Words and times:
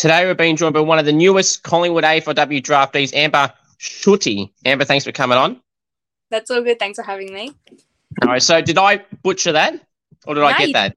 Today 0.00 0.24
we're 0.24 0.32
being 0.32 0.56
joined 0.56 0.72
by 0.72 0.80
one 0.80 0.98
of 0.98 1.04
the 1.04 1.12
newest 1.12 1.62
Collingwood 1.62 2.04
AFLW 2.04 2.62
draftees, 2.62 3.12
Amber 3.12 3.52
Schutte. 3.78 4.50
Amber, 4.64 4.86
thanks 4.86 5.04
for 5.04 5.12
coming 5.12 5.36
on. 5.36 5.60
That's 6.30 6.50
all 6.50 6.62
good. 6.62 6.78
Thanks 6.78 6.96
for 6.96 7.02
having 7.02 7.34
me. 7.34 7.52
All 8.22 8.28
right, 8.28 8.42
so 8.42 8.62
did 8.62 8.78
I 8.78 9.04
butcher 9.22 9.52
that? 9.52 9.74
Or 10.26 10.34
did 10.34 10.42
I 10.42 10.56
get 10.56 10.72
that? 10.72 10.94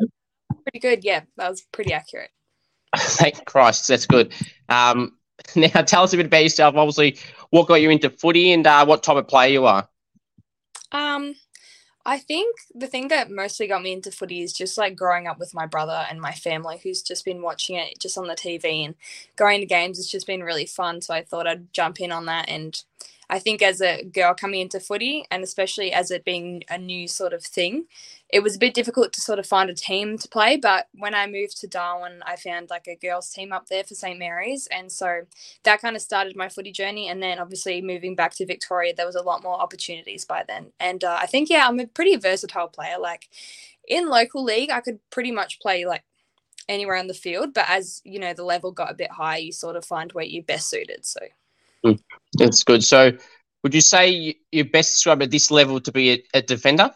Pretty 0.62 0.79
good, 0.79 1.04
yeah. 1.04 1.24
That 1.36 1.50
was 1.50 1.60
pretty 1.74 1.92
accurate. 1.92 2.29
Thank 2.96 3.44
Christ, 3.44 3.89
that's 3.89 4.05
good. 4.05 4.31
Um, 4.69 5.17
now 5.58 5.81
tell 5.81 6.04
us 6.04 6.13
a 6.13 6.15
bit 6.15 6.28
about 6.28 6.44
yourself. 6.44 6.74
Obviously, 6.78 7.17
what 7.49 7.67
got 7.67 7.81
you 7.81 7.90
into 7.90 8.10
footy 8.10 8.54
and 8.54 8.65
uh, 8.65 8.85
what 8.85 9.04
type 9.04 9.17
of 9.17 9.28
player 9.28 9.51
you 9.51 9.65
are? 9.65 9.85
Um, 10.94 11.35
I 12.06 12.17
think 12.17 12.58
the 12.76 12.88
thing 12.88 13.08
that 13.10 13.31
mostly 13.31 13.67
got 13.67 13.81
me 13.81 13.94
into 13.94 14.12
footy 14.12 14.42
is 14.42 14.51
just 14.51 14.78
like 14.78 14.96
growing 14.96 15.26
up 15.28 15.40
with 15.40 15.54
my 15.54 15.65
brother 15.65 16.05
and 16.09 16.20
my 16.20 16.34
family 16.34 16.80
who's 16.84 17.02
just 17.02 17.23
been 17.23 17.41
watching 17.41 17.77
it 17.77 17.98
just 17.99 18.18
on 18.18 18.27
the 18.27 18.36
TV 18.36 18.84
and 18.86 18.95
going 19.38 19.62
to 19.62 19.66
games. 19.66 20.00
It's 20.00 20.12
just 20.12 20.27
been 20.27 20.44
really 20.44 20.66
fun. 20.66 21.02
So 21.02 21.13
I 21.13 21.24
thought 21.24 21.48
I'd 21.48 21.72
jump 21.72 22.02
in 22.02 22.12
on 22.12 22.26
that. 22.26 22.50
And 22.50 22.82
I 23.30 23.40
think 23.40 23.62
as 23.62 23.82
a 23.82 24.04
girl 24.04 24.34
coming 24.34 24.62
into 24.62 24.80
footy 24.80 25.26
and 25.32 25.44
especially 25.44 25.91
as 25.91 26.12
it 26.12 26.26
being 26.26 26.63
a 26.70 26.77
new 26.77 27.08
sort 27.08 27.34
of 27.34 27.44
thing, 27.44 27.86
it 28.30 28.41
was 28.41 28.55
a 28.55 28.59
bit 28.59 28.73
difficult 28.73 29.13
to 29.13 29.22
sort 29.22 29.40
of 29.40 29.46
find 29.46 29.70
a 29.70 29.76
team 29.76 30.18
to 30.18 30.27
play. 30.27 30.58
But 30.58 30.88
when 30.94 31.13
I 31.13 31.27
moved 31.27 31.59
to 31.62 31.68
Darwin, 31.68 32.22
I 32.26 32.36
found 32.36 32.70
like 32.70 32.88
a 32.88 32.96
girls' 32.96 33.30
team 33.30 33.54
up 33.54 33.68
there 33.68 33.84
for 33.84 33.94
St. 33.96 34.18
Mary's. 34.18 34.68
And 34.68 34.91
so 34.91 35.22
that 35.63 35.82
kind 35.82 35.96
of 35.96 36.02
started 36.02 36.36
my 36.36 36.49
footy 36.49 36.72
journey. 36.72 37.08
And 37.09 37.22
then 37.22 37.40
obviously 37.40 37.82
moving 37.82 38.16
back 38.16 38.34
to 38.36 38.46
Victoria, 38.46 38.94
there 38.96 39.05
was 39.05 39.16
a 39.16 39.22
lot 39.22 39.44
more 39.44 39.60
opportunities 39.60 40.26
by 40.26 40.44
then. 40.48 40.71
And 40.80 41.04
uh, 41.04 41.18
I 41.21 41.27
think, 41.27 41.49
yeah, 41.49 41.68
I'm 41.68 41.80
a 41.80 41.88
pretty 41.88 42.16
versatile 42.16 42.68
player. 42.68 42.98
Like 42.99 43.30
in 43.88 44.10
local 44.10 44.44
league, 44.44 44.71
I 44.71 44.82
could 44.82 44.99
pretty 45.12 45.32
much 45.32 45.60
play 45.60 45.85
like 45.85 46.04
anywhere 46.68 46.98
on 46.98 47.08
the 47.08 47.13
field. 47.13 47.54
But 47.54 47.70
as, 47.70 48.02
you 48.04 48.20
know, 48.20 48.34
the 48.34 48.44
level 48.44 48.71
got 48.71 48.91
a 48.91 48.96
bit 48.96 49.12
higher, 49.12 49.40
you 49.40 49.52
sort 49.52 49.76
of 49.76 49.85
find 49.85 50.12
where 50.12 50.26
you're 50.26 50.44
best 50.44 50.70
suited. 50.70 51.05
So 51.05 51.20
mm, 51.85 51.99
that's 52.34 52.63
good. 52.63 52.84
So 52.84 53.12
would 53.63 53.73
you 53.73 53.81
say 53.81 54.35
you're 54.51 54.65
best 54.65 54.91
described 54.91 55.23
at 55.23 55.31
this 55.31 55.51
level 55.51 55.79
to 55.81 55.91
be 55.91 56.12
a, 56.12 56.23
a 56.35 56.41
defender? 56.41 56.91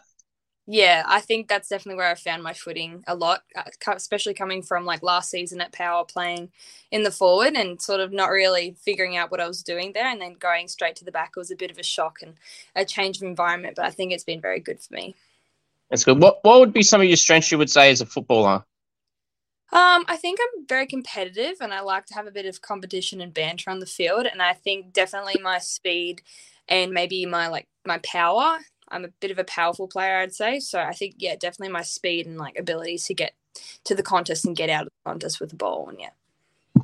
Yeah, 0.70 1.02
I 1.06 1.20
think 1.20 1.48
that's 1.48 1.70
definitely 1.70 1.96
where 1.96 2.10
I 2.10 2.14
found 2.14 2.42
my 2.42 2.52
footing 2.52 3.02
a 3.06 3.14
lot, 3.14 3.42
uh, 3.56 3.62
especially 3.96 4.34
coming 4.34 4.60
from 4.62 4.84
like 4.84 5.02
last 5.02 5.30
season 5.30 5.62
at 5.62 5.72
Power 5.72 6.04
playing 6.04 6.50
in 6.90 7.04
the 7.04 7.10
forward 7.10 7.54
and 7.54 7.80
sort 7.80 8.00
of 8.00 8.12
not 8.12 8.26
really 8.26 8.76
figuring 8.78 9.16
out 9.16 9.30
what 9.30 9.40
I 9.40 9.48
was 9.48 9.62
doing 9.62 9.92
there 9.94 10.06
and 10.06 10.20
then 10.20 10.34
going 10.34 10.68
straight 10.68 10.94
to 10.96 11.06
the 11.06 11.10
back 11.10 11.36
was 11.36 11.50
a 11.50 11.56
bit 11.56 11.70
of 11.70 11.78
a 11.78 11.82
shock 11.82 12.18
and 12.20 12.34
a 12.76 12.84
change 12.84 13.16
of 13.16 13.22
environment, 13.22 13.76
but 13.76 13.86
I 13.86 13.90
think 13.90 14.12
it's 14.12 14.24
been 14.24 14.42
very 14.42 14.60
good 14.60 14.78
for 14.78 14.92
me. 14.92 15.14
That's 15.88 16.04
good. 16.04 16.20
What 16.20 16.40
what 16.42 16.60
would 16.60 16.74
be 16.74 16.82
some 16.82 17.00
of 17.00 17.06
your 17.06 17.16
strengths 17.16 17.50
you 17.50 17.56
would 17.56 17.70
say 17.70 17.90
as 17.90 18.02
a 18.02 18.06
footballer? 18.06 18.62
Um, 19.70 20.04
I 20.08 20.16
think 20.16 20.40
I'm 20.40 20.66
very 20.66 20.86
competitive 20.86 21.56
and 21.60 21.74
I 21.74 21.80
like 21.80 22.06
to 22.06 22.14
have 22.14 22.26
a 22.26 22.30
bit 22.30 22.46
of 22.46 22.62
competition 22.62 23.20
and 23.20 23.34
banter 23.34 23.70
on 23.70 23.80
the 23.80 23.86
field 23.86 24.26
and 24.26 24.40
I 24.40 24.54
think 24.54 24.94
definitely 24.94 25.40
my 25.42 25.58
speed 25.58 26.22
and 26.68 26.92
maybe 26.92 27.26
my 27.26 27.48
like 27.48 27.68
my 27.84 27.98
power 27.98 28.58
I'm 28.90 29.04
a 29.04 29.08
bit 29.20 29.30
of 29.30 29.38
a 29.38 29.44
powerful 29.44 29.88
player, 29.88 30.18
I'd 30.18 30.34
say. 30.34 30.60
So 30.60 30.80
I 30.80 30.92
think, 30.92 31.16
yeah, 31.18 31.34
definitely 31.34 31.72
my 31.72 31.82
speed 31.82 32.26
and 32.26 32.38
like 32.38 32.58
abilities 32.58 33.04
to 33.06 33.14
get 33.14 33.34
to 33.84 33.94
the 33.94 34.02
contest 34.02 34.44
and 34.44 34.56
get 34.56 34.70
out 34.70 34.82
of 34.82 34.88
the 34.88 35.10
contest 35.10 35.40
with 35.40 35.50
the 35.50 35.56
ball. 35.56 35.88
And 35.88 36.00
yeah. 36.00 36.10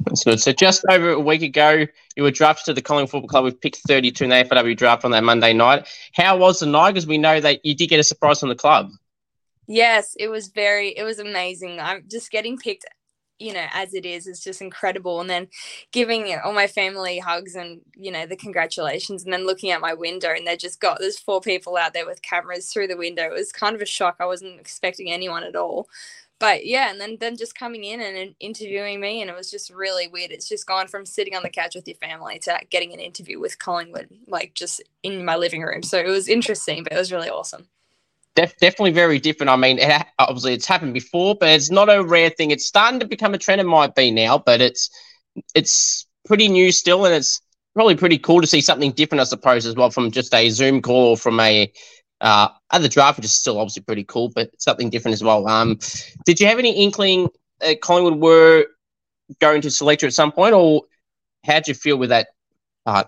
That's 0.07 0.25
good. 0.25 0.41
So 0.41 0.53
just 0.53 0.85
over 0.91 1.11
a 1.11 1.21
week 1.21 1.43
ago, 1.43 1.87
you 2.17 2.23
were 2.23 2.31
drafted 2.31 2.67
to 2.67 2.75
the 2.75 2.83
Collingwood 2.83 3.11
Football 3.11 3.29
Club 3.29 3.45
with 3.45 3.61
pick 3.61 3.77
32 3.77 4.25
in 4.25 4.31
the 4.31 4.37
AFLW 4.37 4.77
draft 4.77 5.05
on 5.05 5.13
that 5.13 5.25
Monday 5.25 5.53
night. 5.53 5.89
How 6.13 6.37
was 6.37 6.61
the 6.61 6.67
night? 6.67 6.93
Because 6.93 7.07
we 7.07 7.19
know 7.19 7.41
that 7.41 7.65
you 7.65 7.75
did 7.75 7.89
get 7.89 8.01
a 8.01 8.05
surprise 8.05 8.41
from 8.41 8.49
the 8.49 8.55
club. 8.55 8.91
Yes, 9.67 10.15
it 10.19 10.29
was 10.29 10.49
very, 10.49 10.91
it 10.97 11.05
was 11.05 11.19
amazing. 11.19 11.81
I'm 11.81 12.05
just 12.11 12.31
getting 12.31 12.59
picked 12.59 12.85
you 13.39 13.53
know, 13.53 13.67
as 13.73 13.95
it 13.95 14.07
is, 14.07 14.27
is 14.27 14.41
just 14.43 14.63
incredible. 14.63 15.21
And 15.21 15.29
then 15.31 15.49
giving 15.93 16.35
all 16.45 16.55
my 16.55 16.69
family 16.69 17.19
hugs 17.19 17.57
and, 17.57 17.81
you 17.97 18.13
know, 18.13 18.27
the 18.27 18.37
congratulations. 18.37 19.25
And 19.25 19.33
then 19.33 19.47
looking 19.47 19.73
out 19.73 19.83
my 19.83 19.95
window 19.95 20.31
and 20.31 20.47
they 20.47 20.57
just 20.57 20.81
got, 20.81 20.99
there's 21.01 21.19
four 21.19 21.41
people 21.41 21.77
out 21.77 21.95
there 21.95 22.07
with 22.07 22.23
cameras 22.23 22.73
through 22.73 22.89
the 22.89 22.97
window. 22.97 23.25
It 23.25 23.33
was 23.35 23.53
kind 23.53 23.77
of 23.77 23.83
a 23.83 23.87
shock. 23.87 24.17
I 24.21 24.27
wasn't 24.27 24.61
expecting 24.61 25.13
anyone 25.13 25.45
at 25.45 25.57
all. 25.57 25.89
But 26.41 26.67
yeah, 26.67 26.91
and 26.91 27.01
then, 27.01 27.19
then 27.21 27.37
just 27.37 27.55
coming 27.59 27.85
in 27.85 28.01
and 28.01 28.35
interviewing 28.41 29.01
me. 29.01 29.21
And 29.21 29.31
it 29.31 29.37
was 29.37 29.51
just 29.51 29.71
really 29.71 30.09
weird. 30.09 30.33
It's 30.33 30.49
just 30.49 30.67
gone 30.67 30.89
from 30.89 31.07
sitting 31.07 31.37
on 31.37 31.43
the 31.43 31.51
couch 31.51 31.75
with 31.75 31.89
your 31.89 31.97
family 31.97 32.39
to 32.41 32.59
getting 32.71 32.93
an 32.95 33.01
interview 33.01 33.41
with 33.41 33.59
Collingwood, 33.59 34.11
like 34.29 34.55
just 34.55 34.83
in 35.03 35.25
my 35.25 35.37
living 35.37 35.63
room. 35.63 35.83
So 35.83 35.99
it 35.99 36.09
was 36.09 36.29
interesting, 36.29 36.85
but 36.85 36.93
it 36.93 36.99
was 36.99 37.13
really 37.13 37.31
awesome 37.31 37.69
def- 38.35 38.57
definitely 38.59 38.93
very 38.93 39.19
different. 39.19 39.51
I 39.51 39.57
mean, 39.57 39.79
it, 39.79 40.07
obviously 40.19 40.55
it's 40.55 40.67
happened 40.67 40.95
before, 40.95 41.35
but 41.35 41.51
it's 41.51 41.71
not 41.71 41.89
a 41.89 42.03
rare 42.05 42.31
thing. 42.31 42.51
It's 42.51 42.67
starting 42.67 43.01
to 43.01 43.07
become 43.07 43.35
a 43.35 43.39
trend. 43.39 43.61
It 43.61 43.65
might 43.65 43.95
be 43.95 44.11
now, 44.11 44.39
but 44.39 44.61
it's 44.61 44.91
it's 45.55 46.07
pretty 46.27 46.49
new 46.49 46.73
still, 46.73 47.05
and 47.05 47.15
it's 47.15 47.41
probably 47.75 47.97
pretty 47.97 48.19
cool 48.19 48.41
to 48.41 48.47
see 48.47 48.61
something 48.61 48.93
different, 48.93 49.21
I 49.21 49.25
suppose, 49.25 49.67
as 49.67 49.75
well 49.75 49.91
from 49.91 50.11
just 50.11 50.35
a 50.35 50.49
Zoom 50.51 50.81
call 50.81 51.11
or 51.11 51.17
from 51.17 51.41
a 51.41 51.73
uh, 52.21 52.49
other 52.71 52.89
draft, 52.89 53.19
which 53.19 53.27
is 53.27 53.35
still 53.35 53.59
obviously 53.59 53.83
pretty 53.83 54.05
cool, 54.05 54.31
but 54.35 54.51
something 54.59 54.91
different 54.91 55.15
as 55.15 55.23
well. 55.23 55.47
Um, 55.47 55.79
did 56.25 56.41
you 56.41 56.47
have 56.47 56.59
any 56.59 56.73
inkling 56.83 57.29
uh, 57.63 57.75
Collingwood 57.83 58.21
were 58.21 58.67
going 59.41 59.61
to 59.63 59.71
select 59.71 60.03
you 60.03 60.09
at 60.09 60.15
some 60.15 60.33
point, 60.33 60.55
or 60.55 60.83
how 61.45 61.55
did 61.55 61.69
you 61.69 61.75
feel 61.75 61.97
with 61.97 62.11
that? 62.11 62.29
Uh, 62.87 63.05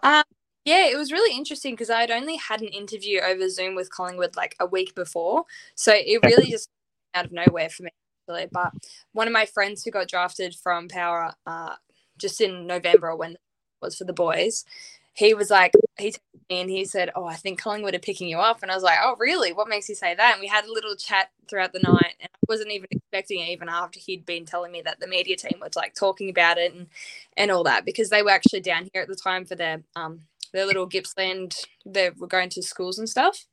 yeah, 0.66 0.88
it 0.88 0.99
was 0.99 1.12
really 1.12 1.34
interesting 1.34 1.75
because 1.75 1.91
I 1.91 2.00
had 2.00 2.10
only 2.10 2.37
had 2.37 2.60
an 2.60 2.66
interview 2.66 3.21
over 3.21 3.49
Zoom 3.49 3.77
with 3.77 3.88
Collingwood 3.88 4.34
like 4.34 4.56
a 4.59 4.66
week 4.66 4.97
before. 4.97 5.44
So 5.77 5.93
it 5.94 6.19
really 6.25 6.50
just 6.50 6.69
out 7.15 7.27
of 7.27 7.32
nowhere 7.32 7.71
for 7.71 7.84
me. 7.84 7.91
Actually. 8.28 8.49
But 8.50 8.72
one 9.12 9.28
of 9.28 9.32
my 9.32 9.47
friends 9.47 9.84
who 9.84 9.93
got 9.93 10.09
drafted 10.09 10.56
from 10.56 10.88
Power 10.88 11.34
uh, 11.47 11.77
just 12.19 12.41
in 12.41 12.66
November 12.66 13.15
when 13.15 13.32
it 13.32 13.41
was 13.81 13.97
for 13.97 14.03
the 14.03 14.12
boys, 14.12 14.65
he 15.12 15.34
was 15.34 15.50
like, 15.50 15.72
he 15.99 16.15
and 16.50 16.69
he 16.69 16.84
said, 16.84 17.10
Oh, 17.15 17.25
I 17.27 17.34
think 17.37 17.60
Collingwood 17.60 17.94
are 17.94 18.00
picking 18.00 18.28
you 18.28 18.38
up. 18.38 18.60
And 18.62 18.71
I 18.72 18.75
was 18.75 18.83
like, 18.83 18.98
Oh, 19.00 19.15
really? 19.21 19.53
What 19.53 19.69
makes 19.69 19.88
you 19.88 19.94
say 19.94 20.16
that? 20.16 20.33
And 20.33 20.41
we 20.41 20.48
had 20.48 20.65
a 20.65 20.72
little 20.72 20.97
chat 20.97 21.31
throughout 21.48 21.72
the 21.72 21.78
night. 21.78 22.15
And 22.21 22.28
I 22.34 22.38
wasn't 22.48 22.72
even 22.72 22.88
expecting 22.91 23.41
it, 23.41 23.50
even 23.50 23.69
after 23.69 24.00
he'd 24.00 24.27
been 24.27 24.44
telling 24.44 24.72
me 24.72 24.83
that 24.83 24.98
the 24.98 25.06
media 25.06 25.37
team 25.37 25.60
was 25.60 25.77
like 25.77 25.94
talking 25.94 26.28
about 26.28 26.59
it 26.59 26.75
and, 26.75 26.88
and 27.37 27.53
all 27.53 27.62
that, 27.65 27.84
because 27.84 28.10
they 28.10 28.22
were 28.22 28.31
actually 28.31 28.60
down 28.60 28.88
here 28.93 29.03
at 29.03 29.09
the 29.09 29.15
time 29.15 29.44
for 29.44 29.54
their 29.54 29.83
um, 29.94 30.22
their 30.56 30.66
little 30.66 30.86
Gippsland. 30.86 31.54
They 31.84 32.10
were 32.10 32.26
going 32.26 32.48
to 32.50 32.62
schools 32.62 32.98
and 32.98 33.08
stuff. 33.08 33.44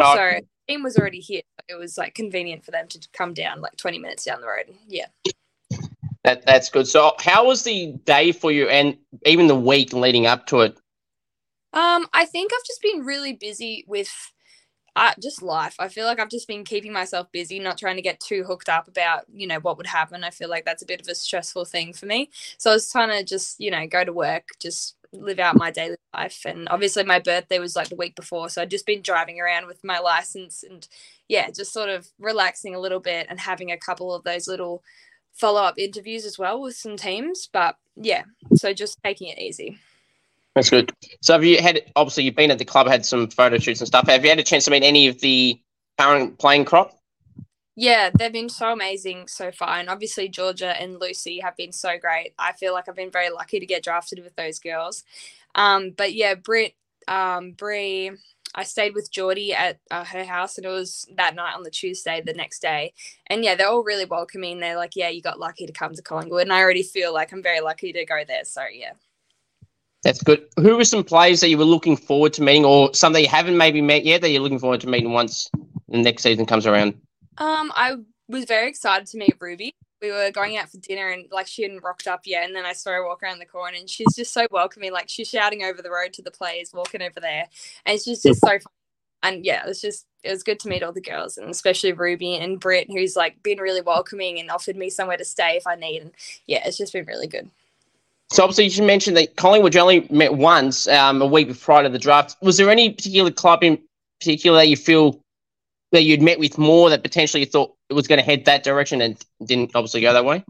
Oh. 0.00 0.14
So 0.14 0.40
team 0.68 0.82
was 0.82 0.96
already 0.96 1.20
here. 1.20 1.42
It 1.68 1.74
was 1.74 1.98
like 1.98 2.14
convenient 2.14 2.64
for 2.64 2.70
them 2.70 2.88
to 2.88 3.08
come 3.12 3.34
down 3.34 3.60
like 3.60 3.76
20 3.76 3.98
minutes 3.98 4.24
down 4.24 4.40
the 4.40 4.46
road. 4.46 4.74
Yeah. 4.86 5.06
That 6.24 6.46
that's 6.46 6.70
good. 6.70 6.86
So 6.86 7.14
how 7.18 7.46
was 7.46 7.64
the 7.64 7.94
day 8.04 8.30
for 8.30 8.52
you 8.52 8.68
and 8.68 8.96
even 9.26 9.48
the 9.48 9.56
week 9.56 9.92
leading 9.92 10.26
up 10.26 10.46
to 10.46 10.60
it? 10.60 10.78
Um, 11.74 12.06
I 12.12 12.26
think 12.26 12.52
I've 12.54 12.64
just 12.64 12.82
been 12.82 13.04
really 13.04 13.32
busy 13.32 13.84
with 13.88 14.31
uh, 14.94 15.12
just 15.22 15.42
life. 15.42 15.74
I 15.78 15.88
feel 15.88 16.06
like 16.06 16.20
I've 16.20 16.28
just 16.28 16.48
been 16.48 16.64
keeping 16.64 16.92
myself 16.92 17.30
busy, 17.32 17.58
not 17.58 17.78
trying 17.78 17.96
to 17.96 18.02
get 18.02 18.20
too 18.20 18.44
hooked 18.44 18.68
up 18.68 18.88
about, 18.88 19.24
you 19.32 19.46
know, 19.46 19.58
what 19.60 19.76
would 19.78 19.86
happen. 19.86 20.24
I 20.24 20.30
feel 20.30 20.50
like 20.50 20.64
that's 20.64 20.82
a 20.82 20.86
bit 20.86 21.00
of 21.00 21.08
a 21.08 21.14
stressful 21.14 21.64
thing 21.64 21.92
for 21.92 22.06
me. 22.06 22.30
So 22.58 22.70
I 22.70 22.74
was 22.74 22.90
trying 22.90 23.10
to 23.10 23.24
just, 23.24 23.60
you 23.60 23.70
know, 23.70 23.86
go 23.86 24.04
to 24.04 24.12
work, 24.12 24.48
just 24.60 24.96
live 25.12 25.38
out 25.38 25.56
my 25.56 25.70
daily 25.70 25.96
life. 26.14 26.42
And 26.44 26.68
obviously, 26.68 27.04
my 27.04 27.18
birthday 27.18 27.58
was 27.58 27.76
like 27.76 27.88
the 27.88 27.96
week 27.96 28.16
before. 28.16 28.48
So 28.48 28.62
I'd 28.62 28.70
just 28.70 28.86
been 28.86 29.02
driving 29.02 29.40
around 29.40 29.66
with 29.66 29.82
my 29.82 29.98
license 29.98 30.62
and, 30.62 30.86
yeah, 31.28 31.50
just 31.50 31.72
sort 31.72 31.88
of 31.88 32.08
relaxing 32.18 32.74
a 32.74 32.80
little 32.80 33.00
bit 33.00 33.26
and 33.30 33.40
having 33.40 33.70
a 33.70 33.78
couple 33.78 34.14
of 34.14 34.24
those 34.24 34.46
little 34.46 34.82
follow 35.32 35.62
up 35.62 35.78
interviews 35.78 36.26
as 36.26 36.38
well 36.38 36.60
with 36.60 36.76
some 36.76 36.96
teams. 36.96 37.48
But 37.50 37.76
yeah, 37.96 38.24
so 38.54 38.74
just 38.74 38.98
taking 39.02 39.28
it 39.28 39.38
easy. 39.38 39.78
That's 40.54 40.70
good. 40.70 40.92
So 41.22 41.32
have 41.32 41.44
you 41.44 41.62
had 41.62 41.82
obviously 41.96 42.24
you've 42.24 42.36
been 42.36 42.50
at 42.50 42.58
the 42.58 42.64
club, 42.64 42.86
had 42.86 43.06
some 43.06 43.28
photo 43.28 43.58
shoots 43.58 43.80
and 43.80 43.88
stuff. 43.88 44.06
Have 44.08 44.22
you 44.22 44.30
had 44.30 44.38
a 44.38 44.42
chance 44.42 44.66
to 44.66 44.70
meet 44.70 44.82
any 44.82 45.06
of 45.08 45.20
the 45.20 45.58
current 45.98 46.38
playing 46.38 46.66
crop? 46.66 46.98
Yeah, 47.74 48.10
they've 48.10 48.32
been 48.32 48.50
so 48.50 48.70
amazing 48.70 49.28
so 49.28 49.50
far. 49.50 49.78
And 49.78 49.88
obviously, 49.88 50.28
Georgia 50.28 50.78
and 50.78 51.00
Lucy 51.00 51.40
have 51.40 51.56
been 51.56 51.72
so 51.72 51.96
great. 51.98 52.34
I 52.38 52.52
feel 52.52 52.74
like 52.74 52.88
I've 52.88 52.96
been 52.96 53.10
very 53.10 53.30
lucky 53.30 53.60
to 53.60 53.66
get 53.66 53.82
drafted 53.82 54.22
with 54.22 54.36
those 54.36 54.58
girls. 54.58 55.04
Um, 55.54 55.90
but 55.96 56.12
yeah, 56.12 56.34
Britt, 56.34 56.74
um, 57.08 57.52
Brie, 57.52 58.10
I 58.54 58.64
stayed 58.64 58.94
with 58.94 59.10
Geordie 59.10 59.54
at 59.54 59.78
uh, 59.90 60.04
her 60.04 60.24
house, 60.24 60.58
and 60.58 60.66
it 60.66 60.70
was 60.70 61.08
that 61.16 61.34
night 61.34 61.54
on 61.54 61.62
the 61.62 61.70
Tuesday, 61.70 62.20
the 62.20 62.34
next 62.34 62.60
day. 62.60 62.92
And 63.26 63.42
yeah, 63.42 63.54
they're 63.54 63.68
all 63.68 63.82
really 63.82 64.04
welcoming. 64.04 64.60
They're 64.60 64.76
like, 64.76 64.94
yeah, 64.94 65.08
you 65.08 65.22
got 65.22 65.40
lucky 65.40 65.64
to 65.64 65.72
come 65.72 65.94
to 65.94 66.02
Collingwood. 66.02 66.42
And 66.42 66.52
I 66.52 66.60
already 66.60 66.82
feel 66.82 67.14
like 67.14 67.32
I'm 67.32 67.42
very 67.42 67.60
lucky 67.60 67.94
to 67.94 68.04
go 68.04 68.22
there. 68.28 68.44
So 68.44 68.64
yeah. 68.70 68.92
That's 70.02 70.22
good. 70.22 70.44
Who 70.56 70.76
were 70.76 70.84
some 70.84 71.04
players 71.04 71.40
that 71.40 71.48
you 71.48 71.58
were 71.58 71.64
looking 71.64 71.96
forward 71.96 72.32
to 72.34 72.42
meeting, 72.42 72.64
or 72.64 72.92
some 72.92 73.12
that 73.12 73.22
you 73.22 73.28
haven't 73.28 73.56
maybe 73.56 73.80
met 73.80 74.04
yet 74.04 74.20
that 74.22 74.30
you're 74.30 74.42
looking 74.42 74.58
forward 74.58 74.80
to 74.80 74.88
meeting 74.88 75.12
once 75.12 75.50
the 75.88 75.98
next 75.98 76.22
season 76.22 76.44
comes 76.44 76.66
around? 76.66 76.94
Um, 77.38 77.72
I 77.74 77.96
was 78.28 78.44
very 78.44 78.68
excited 78.68 79.06
to 79.08 79.18
meet 79.18 79.36
Ruby. 79.40 79.74
We 80.00 80.10
were 80.10 80.32
going 80.32 80.56
out 80.56 80.68
for 80.68 80.78
dinner 80.78 81.10
and 81.10 81.26
like 81.30 81.46
she 81.46 81.62
hadn't 81.62 81.84
rocked 81.84 82.08
up 82.08 82.22
yet, 82.24 82.44
and 82.44 82.56
then 82.56 82.66
I 82.66 82.72
saw 82.72 82.90
her 82.90 83.06
walk 83.06 83.22
around 83.22 83.38
the 83.38 83.46
corner 83.46 83.76
and 83.78 83.88
she's 83.88 84.16
just 84.16 84.32
so 84.32 84.46
welcoming. 84.50 84.92
Like 84.92 85.08
she's 85.08 85.28
shouting 85.28 85.62
over 85.62 85.80
the 85.80 85.90
road 85.90 86.12
to 86.14 86.22
the 86.22 86.32
players 86.32 86.72
walking 86.74 87.02
over 87.02 87.20
there, 87.20 87.46
and 87.86 88.00
she's 88.00 88.22
just 88.22 88.40
so 88.40 88.58
fun. 88.58 88.72
And 89.22 89.44
yeah, 89.44 89.62
it 89.62 89.68
was 89.68 89.80
just 89.80 90.06
it 90.24 90.30
was 90.30 90.42
good 90.42 90.58
to 90.60 90.68
meet 90.68 90.82
all 90.82 90.92
the 90.92 91.00
girls 91.00 91.38
and 91.38 91.48
especially 91.48 91.92
Ruby 91.92 92.36
and 92.36 92.58
Britt, 92.58 92.90
who's 92.90 93.14
like 93.14 93.40
been 93.44 93.58
really 93.58 93.80
welcoming 93.80 94.40
and 94.40 94.50
offered 94.50 94.76
me 94.76 94.90
somewhere 94.90 95.16
to 95.16 95.24
stay 95.24 95.56
if 95.56 95.66
I 95.66 95.76
need. 95.76 96.02
And 96.02 96.10
yeah, 96.46 96.66
it's 96.66 96.76
just 96.76 96.92
been 96.92 97.04
really 97.04 97.28
good. 97.28 97.48
So 98.32 98.42
obviously, 98.42 98.66
you 98.66 98.82
mentioned 98.86 99.16
that 99.18 99.36
Collingwood 99.36 99.76
only 99.76 100.06
met 100.10 100.34
once 100.34 100.88
um, 100.88 101.20
a 101.20 101.26
week 101.26 101.58
prior 101.60 101.82
to 101.82 101.90
the 101.90 101.98
draft. 101.98 102.36
Was 102.40 102.56
there 102.56 102.70
any 102.70 102.90
particular 102.90 103.30
club 103.30 103.62
in 103.62 103.78
particular 104.20 104.58
that 104.58 104.68
you 104.68 104.76
feel 104.76 105.20
that 105.92 106.04
you'd 106.04 106.22
met 106.22 106.38
with 106.38 106.56
more 106.56 106.88
that 106.88 107.02
potentially 107.02 107.40
you 107.40 107.46
thought 107.46 107.74
it 107.90 107.94
was 107.94 108.08
going 108.08 108.18
to 108.18 108.24
head 108.24 108.46
that 108.46 108.64
direction 108.64 109.02
and 109.02 109.22
didn't 109.44 109.72
obviously 109.74 110.00
go 110.00 110.14
that 110.14 110.24
way? 110.24 110.42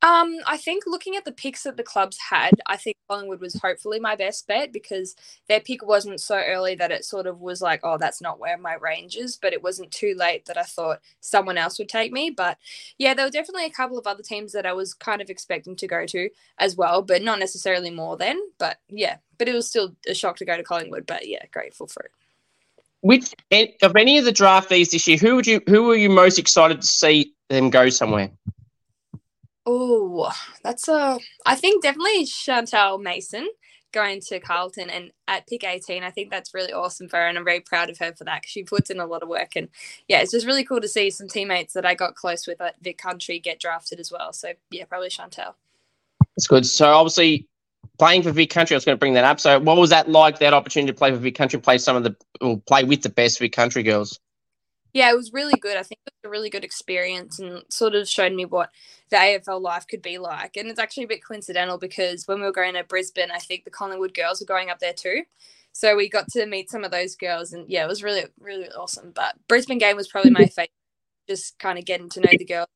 Um, 0.00 0.36
I 0.46 0.56
think 0.56 0.84
looking 0.86 1.16
at 1.16 1.24
the 1.24 1.32
picks 1.32 1.64
that 1.64 1.76
the 1.76 1.82
clubs 1.82 2.18
had, 2.30 2.52
I 2.66 2.76
think 2.76 2.96
Collingwood 3.08 3.40
was 3.40 3.54
hopefully 3.54 3.98
my 3.98 4.14
best 4.14 4.46
bet 4.46 4.72
because 4.72 5.16
their 5.48 5.58
pick 5.58 5.84
wasn't 5.84 6.20
so 6.20 6.36
early 6.36 6.76
that 6.76 6.92
it 6.92 7.04
sort 7.04 7.26
of 7.26 7.40
was 7.40 7.60
like, 7.60 7.80
oh, 7.82 7.98
that's 7.98 8.20
not 8.20 8.38
where 8.38 8.56
my 8.56 8.74
range 8.74 9.16
is, 9.16 9.36
but 9.36 9.52
it 9.52 9.62
wasn't 9.62 9.90
too 9.90 10.14
late 10.16 10.46
that 10.46 10.56
I 10.56 10.62
thought 10.62 11.00
someone 11.20 11.58
else 11.58 11.80
would 11.80 11.88
take 11.88 12.12
me. 12.12 12.30
But 12.30 12.58
yeah, 12.98 13.12
there 13.12 13.26
were 13.26 13.30
definitely 13.30 13.66
a 13.66 13.70
couple 13.70 13.98
of 13.98 14.06
other 14.06 14.22
teams 14.22 14.52
that 14.52 14.66
I 14.66 14.72
was 14.72 14.94
kind 14.94 15.20
of 15.20 15.30
expecting 15.30 15.74
to 15.74 15.88
go 15.88 16.06
to 16.06 16.30
as 16.58 16.76
well, 16.76 17.02
but 17.02 17.22
not 17.22 17.40
necessarily 17.40 17.90
more 17.90 18.16
than. 18.16 18.38
But 18.58 18.78
yeah, 18.88 19.16
but 19.36 19.48
it 19.48 19.54
was 19.54 19.66
still 19.66 19.96
a 20.08 20.14
shock 20.14 20.36
to 20.36 20.44
go 20.44 20.56
to 20.56 20.62
Collingwood. 20.62 21.06
But 21.06 21.26
yeah, 21.26 21.44
grateful 21.50 21.88
for 21.88 22.04
it. 22.04 22.12
Which 23.00 23.34
of 23.82 23.96
any 23.96 24.18
of 24.18 24.24
the 24.24 24.32
draftees 24.32 24.90
this 24.90 25.08
year, 25.08 25.18
who 25.18 25.34
would 25.34 25.46
you 25.46 25.60
who 25.66 25.84
were 25.84 25.96
you 25.96 26.08
most 26.08 26.38
excited 26.38 26.82
to 26.82 26.86
see 26.86 27.32
them 27.48 27.70
go 27.70 27.88
somewhere? 27.88 28.30
Oh, 29.70 30.32
that's 30.64 30.88
a. 30.88 31.18
I 31.44 31.54
think 31.54 31.82
definitely 31.82 32.24
Chantal 32.24 32.96
Mason 32.96 33.46
going 33.92 34.18
to 34.22 34.40
Carlton 34.40 34.88
and 34.88 35.10
at 35.26 35.46
pick 35.46 35.62
18. 35.62 36.02
I 36.02 36.10
think 36.10 36.30
that's 36.30 36.54
really 36.54 36.72
awesome 36.72 37.06
for 37.06 37.18
her, 37.18 37.26
and 37.26 37.36
I'm 37.36 37.44
very 37.44 37.60
proud 37.60 37.90
of 37.90 37.98
her 37.98 38.14
for 38.14 38.24
that 38.24 38.40
because 38.40 38.50
she 38.50 38.62
puts 38.62 38.88
in 38.88 38.98
a 38.98 39.04
lot 39.04 39.22
of 39.22 39.28
work. 39.28 39.56
And 39.56 39.68
yeah, 40.08 40.20
it's 40.20 40.32
just 40.32 40.46
really 40.46 40.64
cool 40.64 40.80
to 40.80 40.88
see 40.88 41.10
some 41.10 41.28
teammates 41.28 41.74
that 41.74 41.84
I 41.84 41.94
got 41.94 42.14
close 42.14 42.46
with 42.46 42.62
at 42.62 42.76
Vic 42.80 42.96
Country 42.96 43.38
get 43.40 43.60
drafted 43.60 44.00
as 44.00 44.10
well. 44.10 44.32
So 44.32 44.54
yeah, 44.70 44.86
probably 44.86 45.10
Chantal. 45.10 45.54
That's 46.34 46.46
good. 46.46 46.64
So 46.64 46.90
obviously, 46.90 47.46
playing 47.98 48.22
for 48.22 48.32
Vic 48.32 48.48
Country, 48.48 48.74
I 48.74 48.78
was 48.78 48.86
going 48.86 48.96
to 48.96 49.00
bring 49.00 49.12
that 49.14 49.24
up. 49.24 49.38
So 49.38 49.60
what 49.60 49.76
was 49.76 49.90
that 49.90 50.08
like? 50.08 50.38
That 50.38 50.54
opportunity 50.54 50.90
to 50.92 50.96
play 50.96 51.10
for 51.10 51.18
Vic 51.18 51.34
Country, 51.34 51.60
play 51.60 51.76
some 51.76 51.94
of 51.94 52.04
the, 52.04 52.16
or 52.40 52.58
play 52.58 52.84
with 52.84 53.02
the 53.02 53.10
best 53.10 53.38
Vic 53.38 53.52
Country 53.52 53.82
girls 53.82 54.18
yeah, 54.92 55.10
it 55.10 55.16
was 55.16 55.32
really 55.32 55.58
good. 55.58 55.76
I 55.76 55.82
think 55.82 56.00
it 56.06 56.12
was 56.22 56.28
a 56.28 56.30
really 56.30 56.50
good 56.50 56.64
experience 56.64 57.38
and 57.38 57.62
sort 57.68 57.94
of 57.94 58.08
showed 58.08 58.32
me 58.32 58.44
what 58.44 58.70
the 59.10 59.16
AFL 59.16 59.60
life 59.60 59.86
could 59.86 60.02
be 60.02 60.18
like. 60.18 60.56
And 60.56 60.68
it's 60.68 60.78
actually 60.78 61.04
a 61.04 61.08
bit 61.08 61.24
coincidental 61.24 61.78
because 61.78 62.26
when 62.26 62.40
we 62.40 62.46
were 62.46 62.52
going 62.52 62.74
to 62.74 62.84
Brisbane, 62.84 63.30
I 63.30 63.38
think 63.38 63.64
the 63.64 63.70
Collingwood 63.70 64.14
girls 64.14 64.40
were 64.40 64.46
going 64.46 64.70
up 64.70 64.78
there 64.78 64.92
too. 64.92 65.24
So 65.72 65.94
we 65.94 66.08
got 66.08 66.28
to 66.32 66.46
meet 66.46 66.70
some 66.70 66.82
of 66.82 66.90
those 66.90 67.14
girls, 67.14 67.52
and 67.52 67.68
yeah, 67.70 67.84
it 67.84 67.88
was 67.88 68.02
really, 68.02 68.24
really 68.40 68.68
awesome. 68.70 69.12
But 69.14 69.36
Brisbane 69.46 69.78
game 69.78 69.94
was 69.94 70.08
probably 70.08 70.32
my 70.32 70.46
favorite, 70.46 70.72
just 71.28 71.56
kind 71.60 71.78
of 71.78 71.84
getting 71.84 72.08
to 72.10 72.20
know 72.20 72.32
the 72.36 72.44
girls, 72.44 72.66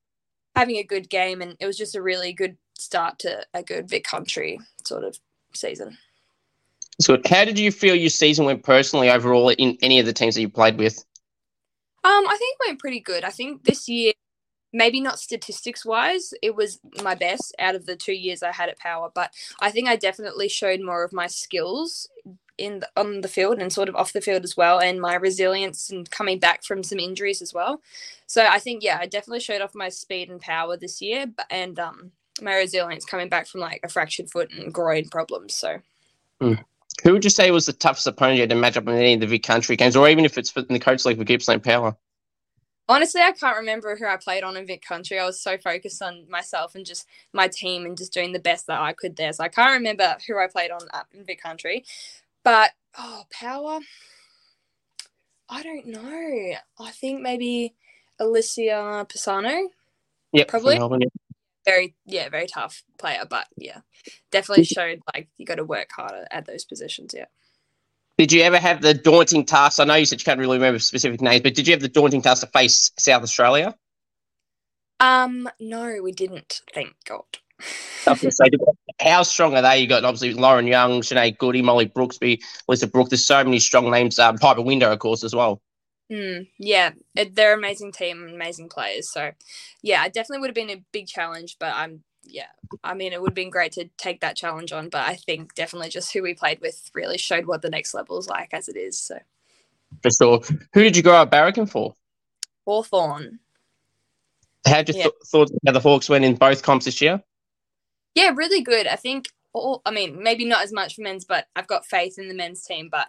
having 0.54 0.76
a 0.76 0.84
good 0.84 1.10
game, 1.10 1.42
and 1.42 1.56
it 1.58 1.66
was 1.66 1.76
just 1.76 1.96
a 1.96 2.02
really 2.02 2.32
good 2.32 2.56
start 2.78 3.18
to 3.20 3.44
a 3.54 3.62
good 3.64 3.88
Vic 3.88 4.04
Country 4.04 4.60
sort 4.84 5.02
of 5.02 5.18
season. 5.52 5.98
So, 7.00 7.18
how 7.26 7.44
did 7.44 7.58
you 7.58 7.72
feel 7.72 7.96
your 7.96 8.08
season 8.08 8.44
went 8.44 8.62
personally 8.62 9.10
overall 9.10 9.48
in 9.48 9.76
any 9.82 9.98
of 9.98 10.06
the 10.06 10.12
teams 10.12 10.36
that 10.36 10.40
you 10.40 10.48
played 10.48 10.78
with? 10.78 11.04
Um, 12.04 12.26
I 12.26 12.36
think 12.36 12.56
it 12.58 12.68
went 12.68 12.80
pretty 12.80 13.00
good. 13.00 13.24
I 13.24 13.30
think 13.30 13.64
this 13.64 13.88
year, 13.88 14.12
maybe 14.72 15.00
not 15.00 15.20
statistics 15.20 15.84
wise, 15.84 16.34
it 16.42 16.56
was 16.56 16.80
my 17.02 17.14
best 17.14 17.54
out 17.58 17.74
of 17.74 17.86
the 17.86 17.94
two 17.94 18.12
years 18.12 18.42
I 18.42 18.52
had 18.52 18.68
at 18.68 18.78
Power, 18.78 19.10
but 19.14 19.32
I 19.60 19.70
think 19.70 19.88
I 19.88 19.96
definitely 19.96 20.48
showed 20.48 20.80
more 20.80 21.04
of 21.04 21.12
my 21.12 21.26
skills 21.26 22.08
in 22.58 22.80
the, 22.80 22.88
on 22.96 23.20
the 23.20 23.28
field 23.28 23.58
and 23.58 23.72
sort 23.72 23.88
of 23.88 23.96
off 23.96 24.12
the 24.12 24.20
field 24.20 24.44
as 24.44 24.56
well, 24.56 24.80
and 24.80 25.00
my 25.00 25.14
resilience 25.14 25.90
and 25.90 26.10
coming 26.10 26.38
back 26.38 26.64
from 26.64 26.82
some 26.82 26.98
injuries 26.98 27.40
as 27.40 27.54
well. 27.54 27.80
So 28.26 28.46
I 28.46 28.58
think 28.58 28.82
yeah, 28.82 28.98
I 29.00 29.06
definitely 29.06 29.40
showed 29.40 29.60
off 29.60 29.74
my 29.74 29.88
speed 29.88 30.28
and 30.28 30.40
power 30.40 30.76
this 30.76 31.00
year, 31.00 31.26
and 31.50 31.78
um, 31.78 32.12
my 32.40 32.56
resilience 32.56 33.04
coming 33.04 33.28
back 33.28 33.46
from 33.46 33.60
like 33.60 33.80
a 33.84 33.88
fractured 33.88 34.30
foot 34.30 34.50
and 34.52 34.72
groin 34.72 35.08
problems. 35.08 35.54
So. 35.54 35.78
Mm. 36.40 36.64
Who 37.02 37.12
would 37.12 37.24
you 37.24 37.30
say 37.30 37.50
was 37.50 37.66
the 37.66 37.72
toughest 37.72 38.06
opponent 38.06 38.36
you 38.36 38.42
had 38.42 38.50
to 38.50 38.56
match 38.56 38.76
up 38.76 38.86
in 38.86 38.94
any 38.94 39.14
of 39.14 39.20
the 39.20 39.26
Vic 39.26 39.42
Country 39.42 39.76
games, 39.76 39.96
or 39.96 40.08
even 40.08 40.24
if 40.24 40.38
it's 40.38 40.54
in 40.56 40.66
the 40.68 40.78
coach 40.78 41.04
league 41.04 41.18
for 41.18 41.24
Gippsland 41.24 41.62
Power? 41.62 41.96
Honestly, 42.88 43.20
I 43.20 43.32
can't 43.32 43.56
remember 43.56 43.96
who 43.96 44.06
I 44.06 44.16
played 44.16 44.42
on 44.42 44.56
in 44.56 44.66
Vic 44.66 44.82
Country. 44.82 45.18
I 45.18 45.24
was 45.24 45.40
so 45.40 45.56
focused 45.56 46.02
on 46.02 46.28
myself 46.28 46.74
and 46.74 46.84
just 46.84 47.06
my 47.32 47.48
team 47.48 47.86
and 47.86 47.96
just 47.96 48.12
doing 48.12 48.32
the 48.32 48.38
best 48.38 48.66
that 48.66 48.80
I 48.80 48.92
could 48.92 49.16
there. 49.16 49.32
So 49.32 49.44
I 49.44 49.48
can't 49.48 49.72
remember 49.72 50.16
who 50.26 50.38
I 50.38 50.46
played 50.48 50.70
on 50.70 50.80
uh, 50.92 51.02
in 51.12 51.24
Vic 51.24 51.40
Country. 51.40 51.84
But 52.44 52.72
oh, 52.98 53.22
Power, 53.32 53.80
I 55.48 55.62
don't 55.62 55.86
know. 55.86 56.54
I 56.80 56.90
think 56.90 57.20
maybe 57.22 57.74
Alicia 58.18 59.06
Pisano. 59.08 59.68
Yeah, 60.32 60.44
probably 60.48 60.78
very 61.64 61.94
yeah 62.06 62.28
very 62.28 62.46
tough 62.46 62.82
player 62.98 63.24
but 63.28 63.46
yeah 63.56 63.80
definitely 64.30 64.64
showed 64.64 65.00
like 65.14 65.28
you 65.38 65.46
got 65.46 65.56
to 65.56 65.64
work 65.64 65.88
harder 65.94 66.26
at 66.30 66.46
those 66.46 66.64
positions 66.64 67.14
yeah 67.16 67.26
did 68.18 68.32
you 68.32 68.42
ever 68.42 68.58
have 68.58 68.82
the 68.82 68.94
daunting 68.94 69.44
task 69.44 69.80
i 69.80 69.84
know 69.84 69.94
you 69.94 70.06
said 70.06 70.20
you 70.20 70.24
can't 70.24 70.40
really 70.40 70.56
remember 70.56 70.78
specific 70.78 71.20
names 71.20 71.42
but 71.42 71.54
did 71.54 71.66
you 71.66 71.72
have 71.72 71.82
the 71.82 71.88
daunting 71.88 72.22
task 72.22 72.40
to 72.42 72.46
face 72.48 72.90
south 72.98 73.22
australia 73.22 73.74
um 75.00 75.48
no 75.60 75.98
we 76.02 76.12
didn't 76.12 76.62
thank 76.74 76.94
god 77.06 77.24
how 79.00 79.22
strong 79.22 79.54
are 79.56 79.62
they? 79.62 79.78
You 79.78 79.86
got 79.86 80.04
obviously 80.04 80.34
Lauren 80.34 80.66
Young, 80.66 81.00
Sinead 81.02 81.38
Goody, 81.38 81.62
Molly 81.62 81.86
Brooksby, 81.86 82.40
Lisa 82.68 82.86
Brook. 82.86 83.10
There's 83.10 83.26
so 83.26 83.42
many 83.44 83.58
strong 83.58 83.90
names. 83.90 84.18
Um, 84.18 84.38
Piper 84.38 84.62
Window, 84.62 84.92
of 84.92 84.98
course, 84.98 85.24
as 85.24 85.34
well. 85.34 85.60
Mm, 86.12 86.48
yeah, 86.58 86.90
it, 87.14 87.34
they're 87.34 87.54
an 87.54 87.58
amazing 87.58 87.92
team, 87.92 88.28
amazing 88.34 88.68
players. 88.68 89.10
So, 89.10 89.32
yeah, 89.80 90.04
it 90.04 90.12
definitely 90.12 90.40
would 90.40 90.50
have 90.50 90.54
been 90.54 90.68
a 90.68 90.84
big 90.92 91.06
challenge. 91.06 91.56
But 91.58 91.74
I'm, 91.74 92.02
yeah, 92.24 92.48
I 92.84 92.92
mean, 92.92 93.14
it 93.14 93.22
would 93.22 93.30
have 93.30 93.34
been 93.34 93.48
great 93.48 93.72
to 93.72 93.88
take 93.96 94.20
that 94.20 94.36
challenge 94.36 94.72
on. 94.72 94.90
But 94.90 95.08
I 95.08 95.16
think 95.16 95.54
definitely 95.54 95.88
just 95.88 96.12
who 96.12 96.22
we 96.22 96.34
played 96.34 96.60
with 96.60 96.90
really 96.94 97.16
showed 97.16 97.46
what 97.46 97.62
the 97.62 97.70
next 97.70 97.94
level 97.94 98.18
is 98.18 98.28
like 98.28 98.52
as 98.52 98.68
it 98.68 98.76
is. 98.76 98.98
So, 98.98 99.20
for 100.02 100.10
sure. 100.10 100.40
Who 100.74 100.82
did 100.82 100.96
you 100.96 101.02
go 101.02 101.14
out 101.14 101.30
barracking 101.30 101.70
for? 101.70 101.94
Hawthorn. 102.66 103.38
How 104.66 104.82
did 104.82 104.94
you 104.94 104.98
yeah. 105.00 105.04
th- 105.04 105.14
thought 105.26 105.50
how 105.66 105.72
the 105.72 105.80
Hawks 105.80 106.10
went 106.10 106.24
in 106.26 106.36
both 106.36 106.62
comps 106.62 106.84
this 106.84 107.00
year? 107.00 107.22
Yeah, 108.14 108.32
really 108.34 108.60
good. 108.60 108.86
I 108.86 108.96
think 108.96 109.28
all, 109.54 109.80
I 109.86 109.90
mean, 109.90 110.22
maybe 110.22 110.44
not 110.44 110.62
as 110.62 110.72
much 110.72 110.94
for 110.94 111.02
men's, 111.02 111.24
but 111.24 111.46
I've 111.56 111.66
got 111.66 111.86
faith 111.86 112.18
in 112.18 112.28
the 112.28 112.34
men's 112.34 112.62
team. 112.64 112.88
But 112.90 113.08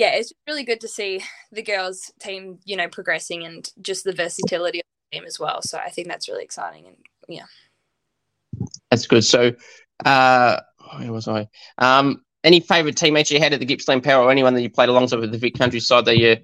yeah, 0.00 0.12
it's 0.14 0.32
really 0.48 0.64
good 0.64 0.80
to 0.80 0.88
see 0.88 1.22
the 1.52 1.62
girls 1.62 2.10
team, 2.20 2.58
you 2.64 2.74
know, 2.74 2.88
progressing 2.88 3.44
and 3.44 3.70
just 3.82 4.02
the 4.02 4.14
versatility 4.14 4.80
of 4.80 4.84
the 5.10 5.18
team 5.18 5.26
as 5.26 5.38
well. 5.38 5.60
So 5.60 5.76
I 5.76 5.90
think 5.90 6.08
that's 6.08 6.26
really 6.26 6.42
exciting 6.42 6.86
and 6.86 6.96
yeah. 7.28 7.44
That's 8.90 9.06
good. 9.06 9.24
So 9.24 9.52
uh 10.06 10.60
where 10.96 11.12
was 11.12 11.28
I? 11.28 11.48
Um 11.76 12.24
any 12.44 12.60
favourite 12.60 12.96
teammates 12.96 13.30
you 13.30 13.40
had 13.40 13.52
at 13.52 13.60
the 13.60 13.66
Gippsland 13.66 14.02
Power 14.02 14.24
or 14.24 14.30
anyone 14.30 14.54
that 14.54 14.62
you 14.62 14.70
played 14.70 14.88
alongside 14.88 15.20
with 15.20 15.32
the 15.32 15.38
Vic 15.38 15.58
countryside 15.58 16.06
that 16.06 16.16
you're 16.16 16.38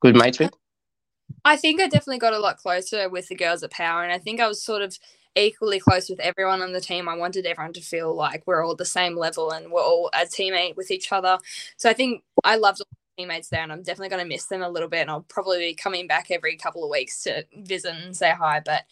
good 0.00 0.14
mates 0.14 0.38
with? 0.38 0.54
I 1.44 1.56
think 1.56 1.80
I 1.80 1.88
definitely 1.88 2.18
got 2.18 2.32
a 2.32 2.38
lot 2.38 2.58
closer 2.58 3.08
with 3.08 3.26
the 3.26 3.34
girls 3.34 3.64
at 3.64 3.72
Power 3.72 4.04
and 4.04 4.12
I 4.12 4.18
think 4.18 4.38
I 4.38 4.46
was 4.46 4.64
sort 4.64 4.82
of 4.82 4.96
equally 5.36 5.80
close 5.80 6.08
with 6.08 6.20
everyone 6.20 6.62
on 6.62 6.72
the 6.72 6.80
team. 6.80 7.08
I 7.08 7.16
wanted 7.16 7.46
everyone 7.46 7.72
to 7.74 7.80
feel 7.80 8.14
like 8.14 8.42
we're 8.46 8.64
all 8.64 8.76
the 8.76 8.84
same 8.84 9.16
level 9.16 9.50
and 9.50 9.70
we're 9.70 9.82
all 9.82 10.10
a 10.12 10.26
teammate 10.26 10.76
with 10.76 10.90
each 10.90 11.12
other. 11.12 11.38
So 11.76 11.88
I 11.88 11.92
think 11.92 12.22
I 12.44 12.56
loved 12.56 12.80
all 12.80 12.86
the 12.90 13.22
teammates 13.22 13.48
there 13.48 13.62
and 13.62 13.72
I'm 13.72 13.82
definitely 13.82 14.10
going 14.10 14.22
to 14.22 14.28
miss 14.28 14.46
them 14.46 14.62
a 14.62 14.68
little 14.68 14.88
bit 14.88 15.00
and 15.00 15.10
I'll 15.10 15.22
probably 15.22 15.58
be 15.58 15.74
coming 15.74 16.06
back 16.06 16.30
every 16.30 16.56
couple 16.56 16.84
of 16.84 16.90
weeks 16.90 17.22
to 17.24 17.44
visit 17.56 17.94
and 17.94 18.16
say 18.16 18.32
hi. 18.32 18.60
But 18.64 18.84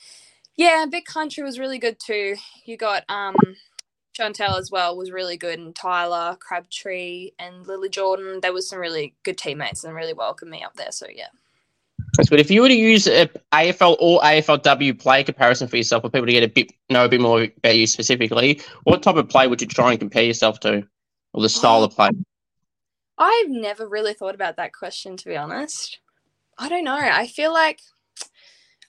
yeah, 0.56 0.86
Vic 0.86 1.06
Country 1.06 1.42
was 1.42 1.58
really 1.58 1.78
good 1.78 1.98
too. 1.98 2.36
You 2.64 2.76
got 2.76 3.04
um 3.08 3.36
Chantal 4.12 4.56
as 4.56 4.70
well 4.70 4.96
was 4.96 5.10
really 5.12 5.36
good 5.36 5.58
and 5.58 5.74
Tyler, 5.74 6.36
Crabtree 6.40 7.30
and 7.38 7.66
Lily 7.66 7.88
Jordan. 7.88 8.40
There 8.40 8.52
was 8.52 8.68
some 8.68 8.78
really 8.78 9.14
good 9.22 9.38
teammates 9.38 9.84
and 9.84 9.94
really 9.94 10.12
welcomed 10.12 10.50
me 10.50 10.62
up 10.62 10.74
there. 10.74 10.92
So 10.92 11.06
yeah. 11.14 11.28
That's 12.16 12.28
good. 12.28 12.40
If 12.40 12.50
you 12.50 12.62
were 12.62 12.68
to 12.68 12.74
use 12.74 13.06
a 13.06 13.28
AFL 13.52 13.96
or 14.00 14.20
AFLW 14.20 14.98
play 14.98 15.24
comparison 15.24 15.68
for 15.68 15.76
yourself, 15.76 16.02
for 16.02 16.10
people 16.10 16.26
to 16.26 16.32
get 16.32 16.42
a 16.42 16.48
bit 16.48 16.72
know 16.88 17.04
a 17.04 17.08
bit 17.08 17.20
more 17.20 17.42
about 17.42 17.76
you 17.76 17.86
specifically, 17.86 18.60
what 18.84 19.02
type 19.02 19.16
of 19.16 19.28
play 19.28 19.46
would 19.46 19.60
you 19.60 19.66
try 19.66 19.90
and 19.90 20.00
compare 20.00 20.24
yourself 20.24 20.60
to, 20.60 20.86
or 21.32 21.42
the 21.42 21.48
style 21.48 21.82
of 21.82 21.94
play? 21.94 22.10
I've 23.18 23.50
never 23.50 23.86
really 23.86 24.14
thought 24.14 24.34
about 24.34 24.56
that 24.56 24.72
question, 24.72 25.16
to 25.18 25.28
be 25.28 25.36
honest. 25.36 26.00
I 26.58 26.68
don't 26.68 26.84
know. 26.84 26.96
I 26.96 27.26
feel 27.26 27.52
like, 27.52 27.80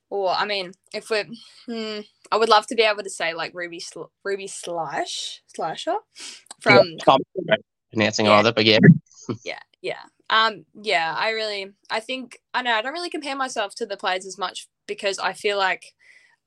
or 0.10 0.30
I 0.30 0.46
mean, 0.46 0.72
if 0.94 1.10
we're, 1.10 1.26
hmm, 1.68 2.00
I 2.32 2.38
would 2.38 2.50
love 2.50 2.66
to 2.68 2.76
be 2.76 2.84
able 2.84 3.04
to 3.04 3.10
say 3.10 3.34
like 3.34 3.54
Ruby 3.54 3.80
Sl- 3.80 4.12
Ruby 4.24 4.48
Slash 4.48 5.42
Slasher 5.48 5.96
from 6.62 6.96
yeah, 7.08 7.56
pronouncing 7.92 8.26
yeah. 8.26 8.34
either, 8.34 8.54
but 8.54 8.66
yeah, 8.66 8.80
yeah, 9.44 9.60
yeah. 9.82 10.04
Um, 10.32 10.66
yeah, 10.82 11.14
I 11.16 11.32
really, 11.32 11.74
I 11.90 12.00
think, 12.00 12.40
I 12.54 12.62
know, 12.62 12.72
I 12.72 12.82
don't 12.82 12.94
really 12.94 13.10
compare 13.10 13.36
myself 13.36 13.76
to 13.76 13.86
the 13.86 13.98
players 13.98 14.26
as 14.26 14.38
much 14.38 14.70
because 14.88 15.20
I 15.20 15.34
feel 15.34 15.58
like 15.58 15.94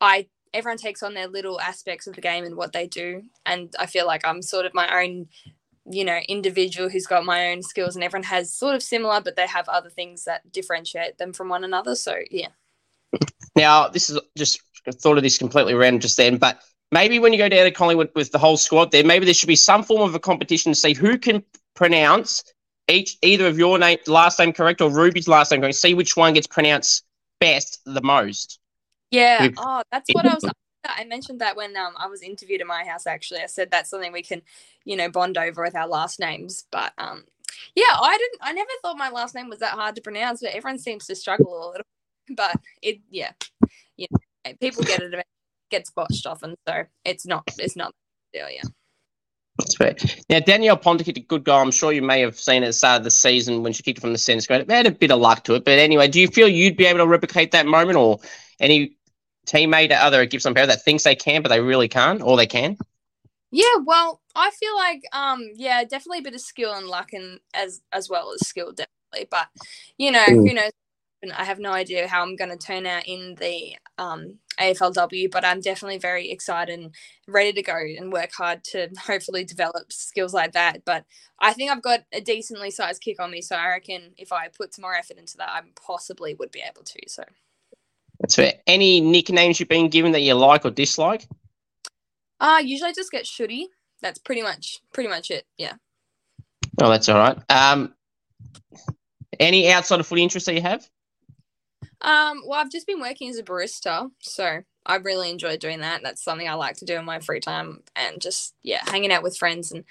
I, 0.00 0.28
everyone 0.54 0.78
takes 0.78 1.02
on 1.02 1.12
their 1.12 1.28
little 1.28 1.60
aspects 1.60 2.06
of 2.06 2.14
the 2.14 2.22
game 2.22 2.44
and 2.44 2.56
what 2.56 2.72
they 2.72 2.86
do. 2.86 3.22
And 3.44 3.74
I 3.78 3.84
feel 3.84 4.06
like 4.06 4.26
I'm 4.26 4.40
sort 4.40 4.64
of 4.64 4.72
my 4.72 5.02
own, 5.02 5.26
you 5.90 6.02
know, 6.02 6.18
individual 6.28 6.88
who's 6.88 7.06
got 7.06 7.26
my 7.26 7.52
own 7.52 7.62
skills 7.62 7.94
and 7.94 8.02
everyone 8.02 8.24
has 8.24 8.54
sort 8.54 8.74
of 8.74 8.82
similar, 8.82 9.20
but 9.20 9.36
they 9.36 9.46
have 9.46 9.68
other 9.68 9.90
things 9.90 10.24
that 10.24 10.50
differentiate 10.50 11.18
them 11.18 11.34
from 11.34 11.50
one 11.50 11.62
another. 11.62 11.94
So, 11.94 12.16
yeah. 12.30 12.48
Now, 13.54 13.88
this 13.88 14.08
is 14.08 14.18
just 14.36 14.62
thought 14.92 15.18
of 15.18 15.22
this 15.22 15.36
completely 15.36 15.74
random 15.74 16.00
just 16.00 16.16
then, 16.16 16.38
but 16.38 16.58
maybe 16.90 17.18
when 17.18 17.34
you 17.34 17.38
go 17.38 17.50
down 17.50 17.64
to 17.64 17.70
Collingwood 17.70 18.10
with 18.14 18.32
the 18.32 18.38
whole 18.38 18.56
squad 18.56 18.92
there, 18.92 19.04
maybe 19.04 19.26
there 19.26 19.34
should 19.34 19.46
be 19.46 19.56
some 19.56 19.82
form 19.82 20.08
of 20.08 20.14
a 20.14 20.18
competition 20.18 20.72
to 20.72 20.78
see 20.78 20.94
who 20.94 21.18
can 21.18 21.44
pronounce 21.74 22.42
each 22.88 23.16
either 23.22 23.46
of 23.46 23.58
your 23.58 23.78
name 23.78 23.98
last 24.06 24.38
name 24.38 24.52
correct 24.52 24.80
or 24.80 24.90
Ruby's 24.90 25.28
last 25.28 25.50
name 25.50 25.60
correct. 25.60 25.76
See 25.76 25.94
which 25.94 26.16
one 26.16 26.34
gets 26.34 26.46
pronounced 26.46 27.04
best 27.40 27.80
the 27.84 28.02
most. 28.02 28.58
Yeah. 29.10 29.48
Oh, 29.56 29.82
that's 29.90 30.10
what 30.12 30.26
I 30.26 30.34
was. 30.34 30.44
I 30.86 31.04
mentioned 31.04 31.40
that 31.40 31.56
when 31.56 31.76
um, 31.76 31.94
I 31.98 32.08
was 32.08 32.22
interviewed 32.22 32.60
at 32.60 32.66
my 32.66 32.84
house. 32.84 33.06
Actually, 33.06 33.40
I 33.40 33.46
said 33.46 33.70
that's 33.70 33.88
something 33.90 34.12
we 34.12 34.22
can, 34.22 34.42
you 34.84 34.96
know, 34.96 35.08
bond 35.08 35.38
over 35.38 35.62
with 35.62 35.74
our 35.74 35.88
last 35.88 36.20
names. 36.20 36.66
But 36.70 36.92
um, 36.98 37.24
yeah, 37.74 37.84
I 37.92 38.18
didn't. 38.18 38.40
I 38.42 38.52
never 38.52 38.70
thought 38.82 38.98
my 38.98 39.10
last 39.10 39.34
name 39.34 39.48
was 39.48 39.60
that 39.60 39.72
hard 39.72 39.96
to 39.96 40.02
pronounce, 40.02 40.40
but 40.40 40.50
everyone 40.50 40.78
seems 40.78 41.06
to 41.06 41.14
struggle 41.14 41.56
a 41.56 41.70
little. 41.70 41.86
But 42.34 42.56
it, 42.80 43.00
yeah, 43.10 43.32
you 43.98 44.06
know, 44.10 44.52
people 44.58 44.82
get 44.82 45.02
it 45.02 45.26
gets 45.70 45.90
botched 45.90 46.24
often, 46.24 46.54
so 46.66 46.84
it's 47.04 47.26
not. 47.26 47.44
It's 47.58 47.76
not. 47.76 47.92
Yeah, 48.32 48.48
yeah. 48.48 48.62
That's 49.58 49.78
right. 49.78 50.24
Now, 50.28 50.40
Danielle 50.40 50.76
Ponter 50.76 51.04
kicked 51.04 51.18
a 51.18 51.20
good 51.20 51.44
goal. 51.44 51.60
I'm 51.60 51.70
sure 51.70 51.92
you 51.92 52.02
may 52.02 52.20
have 52.20 52.38
seen 52.38 52.62
it 52.62 52.66
at 52.66 52.68
the 52.70 52.72
start 52.72 52.98
of 52.98 53.04
the 53.04 53.10
season 53.10 53.62
when 53.62 53.72
she 53.72 53.84
kicked 53.84 53.98
it 53.98 54.00
from 54.00 54.12
the 54.12 54.18
centre 54.18 54.40
square. 54.40 54.60
It 54.60 54.70
had 54.70 54.86
a 54.86 54.90
bit 54.90 55.12
of 55.12 55.20
luck 55.20 55.44
to 55.44 55.54
it. 55.54 55.64
But 55.64 55.78
anyway, 55.78 56.08
do 56.08 56.20
you 56.20 56.26
feel 56.26 56.48
you'd 56.48 56.76
be 56.76 56.86
able 56.86 56.98
to 56.98 57.06
replicate 57.06 57.52
that 57.52 57.66
moment 57.66 57.96
or 57.96 58.18
any 58.58 58.96
teammate 59.46 59.90
or 59.90 60.02
other 60.02 60.26
Gippsland 60.26 60.56
Power 60.56 60.66
that 60.66 60.82
thinks 60.82 61.04
they 61.04 61.14
can, 61.14 61.42
but 61.42 61.50
they 61.50 61.60
really 61.60 61.88
can't, 61.88 62.20
or 62.20 62.36
they 62.36 62.46
can? 62.46 62.76
Yeah, 63.52 63.76
well, 63.84 64.20
I 64.34 64.50
feel 64.50 64.74
like 64.74 65.02
um 65.12 65.48
yeah, 65.54 65.84
definitely 65.84 66.18
a 66.18 66.22
bit 66.22 66.34
of 66.34 66.40
skill 66.40 66.72
and 66.74 66.88
luck 66.88 67.12
and 67.12 67.38
as 67.54 67.82
as 67.92 68.10
well 68.10 68.32
as 68.32 68.48
skill 68.48 68.72
definitely. 68.72 69.28
But 69.30 69.46
you 69.96 70.10
know, 70.10 70.26
mm. 70.26 70.48
who 70.48 70.54
knows 70.54 70.72
I 71.32 71.44
have 71.44 71.58
no 71.58 71.72
idea 71.72 72.08
how 72.08 72.22
I'm 72.22 72.36
going 72.36 72.50
to 72.50 72.56
turn 72.56 72.86
out 72.86 73.06
in 73.06 73.34
the 73.36 73.76
um, 73.98 74.38
AFLW, 74.60 75.30
but 75.30 75.44
I'm 75.44 75.60
definitely 75.60 75.98
very 75.98 76.30
excited 76.30 76.78
and 76.78 76.94
ready 77.28 77.52
to 77.52 77.62
go 77.62 77.76
and 77.76 78.12
work 78.12 78.32
hard 78.32 78.64
to 78.64 78.88
hopefully 79.06 79.44
develop 79.44 79.92
skills 79.92 80.34
like 80.34 80.52
that. 80.52 80.84
But 80.84 81.04
I 81.40 81.52
think 81.52 81.70
I've 81.70 81.82
got 81.82 82.00
a 82.12 82.20
decently 82.20 82.70
sized 82.70 83.02
kick 83.02 83.20
on 83.20 83.30
me, 83.30 83.40
so 83.40 83.56
I 83.56 83.68
reckon 83.68 84.12
if 84.16 84.32
I 84.32 84.48
put 84.48 84.74
some 84.74 84.82
more 84.82 84.94
effort 84.94 85.18
into 85.18 85.36
that, 85.38 85.50
I 85.50 85.60
possibly 85.74 86.34
would 86.34 86.50
be 86.50 86.62
able 86.66 86.82
to. 86.84 87.00
So 87.06 87.24
that's 88.20 88.36
fair. 88.36 88.54
Any 88.66 89.00
nicknames 89.00 89.60
you've 89.60 89.68
been 89.68 89.88
given 89.88 90.12
that 90.12 90.20
you 90.20 90.34
like 90.34 90.64
or 90.64 90.70
dislike? 90.70 91.26
Uh 92.40 92.60
usually 92.62 92.90
I 92.90 92.92
just 92.92 93.12
get 93.12 93.24
shooty. 93.24 93.64
That's 94.02 94.18
pretty 94.18 94.42
much 94.42 94.80
pretty 94.92 95.08
much 95.08 95.30
it. 95.30 95.44
Yeah. 95.56 95.74
Oh, 96.82 96.90
that's 96.90 97.08
all 97.08 97.18
right. 97.18 97.38
Um, 97.50 97.94
any 99.38 99.70
outside 99.70 100.00
of 100.00 100.06
footy 100.06 100.22
interests 100.22 100.46
that 100.46 100.54
you 100.54 100.62
have? 100.62 100.88
Um, 102.04 102.42
well, 102.46 102.60
I've 102.60 102.70
just 102.70 102.86
been 102.86 103.00
working 103.00 103.30
as 103.30 103.38
a 103.38 103.42
barista, 103.42 104.10
so 104.20 104.60
I 104.84 104.96
really 104.96 105.30
enjoy 105.30 105.56
doing 105.56 105.80
that. 105.80 106.02
That's 106.02 106.22
something 106.22 106.46
I 106.46 106.52
like 106.52 106.76
to 106.76 106.84
do 106.84 106.96
in 106.96 107.04
my 107.06 107.18
free 107.18 107.40
time, 107.40 107.82
and 107.96 108.20
just 108.20 108.54
yeah, 108.62 108.82
hanging 108.86 109.10
out 109.10 109.22
with 109.22 109.38
friends 109.38 109.72
and 109.72 109.84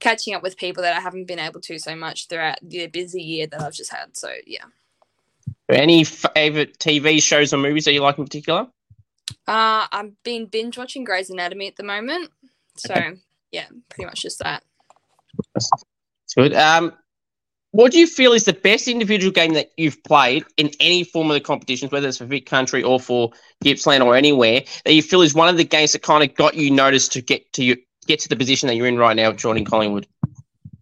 catching 0.00 0.34
up 0.34 0.42
with 0.42 0.56
people 0.56 0.82
that 0.82 0.96
I 0.96 1.00
haven't 1.00 1.26
been 1.26 1.38
able 1.38 1.60
to 1.60 1.78
so 1.78 1.94
much 1.94 2.28
throughout 2.28 2.58
the 2.62 2.86
busy 2.86 3.22
year 3.22 3.46
that 3.48 3.60
I've 3.60 3.74
just 3.74 3.92
had. 3.92 4.16
So 4.16 4.32
yeah. 4.46 4.64
Any 5.68 6.04
favorite 6.04 6.78
TV 6.78 7.22
shows 7.22 7.52
or 7.52 7.58
movies 7.58 7.84
that 7.84 7.92
you 7.92 8.00
like 8.00 8.16
in 8.16 8.24
particular? 8.24 8.66
Uh, 9.46 9.86
I've 9.92 10.22
been 10.22 10.46
binge 10.46 10.78
watching 10.78 11.04
Grey's 11.04 11.28
Anatomy 11.28 11.66
at 11.66 11.76
the 11.76 11.82
moment, 11.82 12.30
so 12.76 12.94
okay. 12.94 13.12
yeah, 13.52 13.66
pretty 13.90 14.06
much 14.06 14.22
just 14.22 14.38
that. 14.38 14.62
That's 15.54 15.70
good. 16.34 16.54
Um, 16.54 16.94
what 17.72 17.92
do 17.92 17.98
you 17.98 18.06
feel 18.06 18.32
is 18.32 18.44
the 18.44 18.52
best 18.52 18.88
individual 18.88 19.32
game 19.32 19.52
that 19.54 19.70
you've 19.76 20.02
played 20.04 20.44
in 20.56 20.70
any 20.80 21.04
form 21.04 21.30
of 21.30 21.34
the 21.34 21.40
competitions, 21.40 21.92
whether 21.92 22.08
it's 22.08 22.18
for 22.18 22.24
Vic 22.24 22.46
Country 22.46 22.82
or 22.82 22.98
for 22.98 23.32
Gippsland 23.62 24.02
or 24.02 24.16
anywhere, 24.16 24.62
that 24.84 24.94
you 24.94 25.02
feel 25.02 25.22
is 25.22 25.34
one 25.34 25.48
of 25.48 25.56
the 25.56 25.64
games 25.64 25.92
that 25.92 26.02
kind 26.02 26.28
of 26.28 26.34
got 26.34 26.54
you 26.54 26.70
noticed 26.70 27.12
to 27.12 27.22
get 27.22 27.52
to 27.54 27.64
you 27.64 27.76
get 28.06 28.20
to 28.20 28.28
the 28.28 28.36
position 28.36 28.66
that 28.68 28.74
you're 28.74 28.86
in 28.86 28.96
right 28.96 29.16
now, 29.16 29.32
joining 29.32 29.64
Collingwood? 29.64 30.06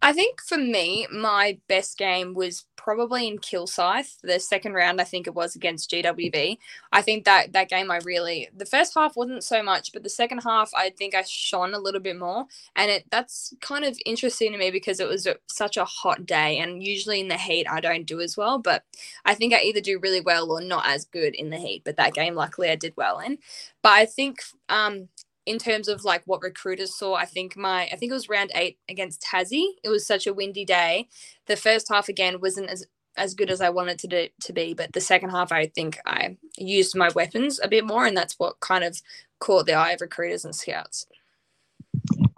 I 0.02 0.12
think 0.12 0.40
for 0.42 0.58
me, 0.58 1.06
my 1.10 1.58
best 1.68 1.96
game 1.96 2.34
was 2.34 2.64
probably 2.76 3.26
in 3.26 3.38
Kilsyth. 3.38 4.20
The 4.22 4.38
second 4.38 4.74
round, 4.74 5.00
I 5.00 5.04
think 5.04 5.26
it 5.26 5.34
was 5.34 5.56
against 5.56 5.90
GWV. 5.90 6.58
I 6.92 7.02
think 7.02 7.24
that 7.24 7.52
that 7.54 7.70
game, 7.70 7.90
I 7.90 7.98
really 8.04 8.48
the 8.54 8.66
first 8.66 8.94
half 8.94 9.16
wasn't 9.16 9.42
so 9.42 9.62
much, 9.62 9.92
but 9.92 10.02
the 10.02 10.10
second 10.10 10.40
half, 10.44 10.70
I 10.76 10.90
think 10.90 11.14
I 11.14 11.22
shone 11.22 11.74
a 11.74 11.78
little 11.78 12.00
bit 12.00 12.18
more, 12.18 12.44
and 12.76 12.90
it 12.90 13.04
that's 13.10 13.54
kind 13.60 13.84
of 13.84 13.98
interesting 14.04 14.52
to 14.52 14.58
me 14.58 14.70
because 14.70 15.00
it 15.00 15.08
was 15.08 15.26
a, 15.26 15.36
such 15.48 15.76
a 15.76 15.84
hot 15.84 16.26
day, 16.26 16.58
and 16.58 16.82
usually 16.82 17.20
in 17.20 17.28
the 17.28 17.38
heat, 17.38 17.66
I 17.68 17.80
don't 17.80 18.06
do 18.06 18.20
as 18.20 18.36
well. 18.36 18.58
But 18.58 18.84
I 19.24 19.34
think 19.34 19.54
I 19.54 19.60
either 19.62 19.80
do 19.80 19.98
really 19.98 20.20
well 20.20 20.52
or 20.52 20.60
not 20.60 20.86
as 20.86 21.06
good 21.06 21.34
in 21.34 21.50
the 21.50 21.58
heat. 21.58 21.82
But 21.84 21.96
that 21.96 22.14
game, 22.14 22.34
luckily, 22.34 22.68
I 22.70 22.76
did 22.76 22.94
well 22.96 23.18
in. 23.18 23.38
But 23.82 23.92
I 23.92 24.06
think 24.06 24.40
um, 24.68 25.08
in 25.46 25.58
terms 25.58 25.88
of 25.88 26.04
like 26.04 26.22
what 26.26 26.42
recruiters 26.42 26.94
saw, 26.94 27.14
I 27.14 27.24
think 27.24 27.56
my 27.56 27.84
I 27.84 27.96
think 27.96 28.10
it 28.10 28.14
was 28.14 28.28
round 28.28 28.50
eight 28.54 28.78
against 28.88 29.22
Tassie. 29.22 29.68
It 29.82 29.88
was 29.88 30.06
such 30.06 30.26
a 30.26 30.34
windy 30.34 30.64
day. 30.64 31.08
The 31.46 31.56
first 31.56 31.88
half 31.88 32.08
again 32.08 32.40
wasn't 32.40 32.68
as 32.68 32.84
as 33.16 33.34
good 33.34 33.50
as 33.50 33.62
I 33.62 33.70
wanted 33.70 33.98
to 34.00 34.08
do, 34.08 34.28
to 34.42 34.52
be, 34.52 34.74
but 34.74 34.92
the 34.92 35.00
second 35.00 35.30
half 35.30 35.50
I 35.50 35.68
think 35.68 35.98
I 36.04 36.36
used 36.58 36.94
my 36.94 37.08
weapons 37.14 37.58
a 37.62 37.68
bit 37.68 37.86
more, 37.86 38.04
and 38.04 38.14
that's 38.14 38.38
what 38.38 38.60
kind 38.60 38.84
of 38.84 39.00
caught 39.38 39.64
the 39.64 39.72
eye 39.72 39.92
of 39.92 40.02
recruiters 40.02 40.44
and 40.44 40.54
scouts. 40.54 41.06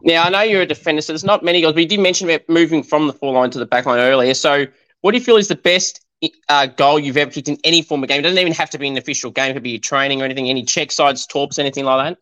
Now 0.02 0.24
I 0.24 0.28
know 0.28 0.42
you're 0.42 0.62
a 0.62 0.66
defender, 0.66 1.02
so 1.02 1.12
there's 1.12 1.24
not 1.24 1.42
many 1.42 1.60
goals, 1.60 1.74
but 1.74 1.82
you 1.82 1.88
did 1.88 2.00
mention 2.00 2.28
about 2.28 2.48
moving 2.48 2.82
from 2.82 3.06
the 3.06 3.12
four 3.12 3.32
line 3.32 3.50
to 3.50 3.58
the 3.58 3.66
back 3.66 3.86
line 3.86 3.98
earlier. 3.98 4.34
So, 4.34 4.66
what 5.00 5.12
do 5.12 5.18
you 5.18 5.24
feel 5.24 5.36
is 5.36 5.48
the 5.48 5.56
best 5.56 6.04
uh, 6.48 6.66
goal 6.66 6.98
you've 6.98 7.16
ever 7.16 7.30
kicked 7.30 7.48
in 7.48 7.58
any 7.64 7.82
form 7.82 8.02
of 8.02 8.08
game? 8.08 8.20
It 8.20 8.22
doesn't 8.22 8.38
even 8.38 8.52
have 8.52 8.70
to 8.70 8.78
be 8.78 8.88
an 8.88 8.98
official 8.98 9.30
game; 9.30 9.50
it 9.50 9.54
could 9.54 9.62
be 9.62 9.78
training 9.78 10.22
or 10.22 10.24
anything. 10.24 10.48
Any 10.48 10.64
check 10.64 10.92
sides, 10.92 11.26
torps, 11.26 11.58
anything 11.58 11.84
like 11.84 12.10
that. 12.10 12.18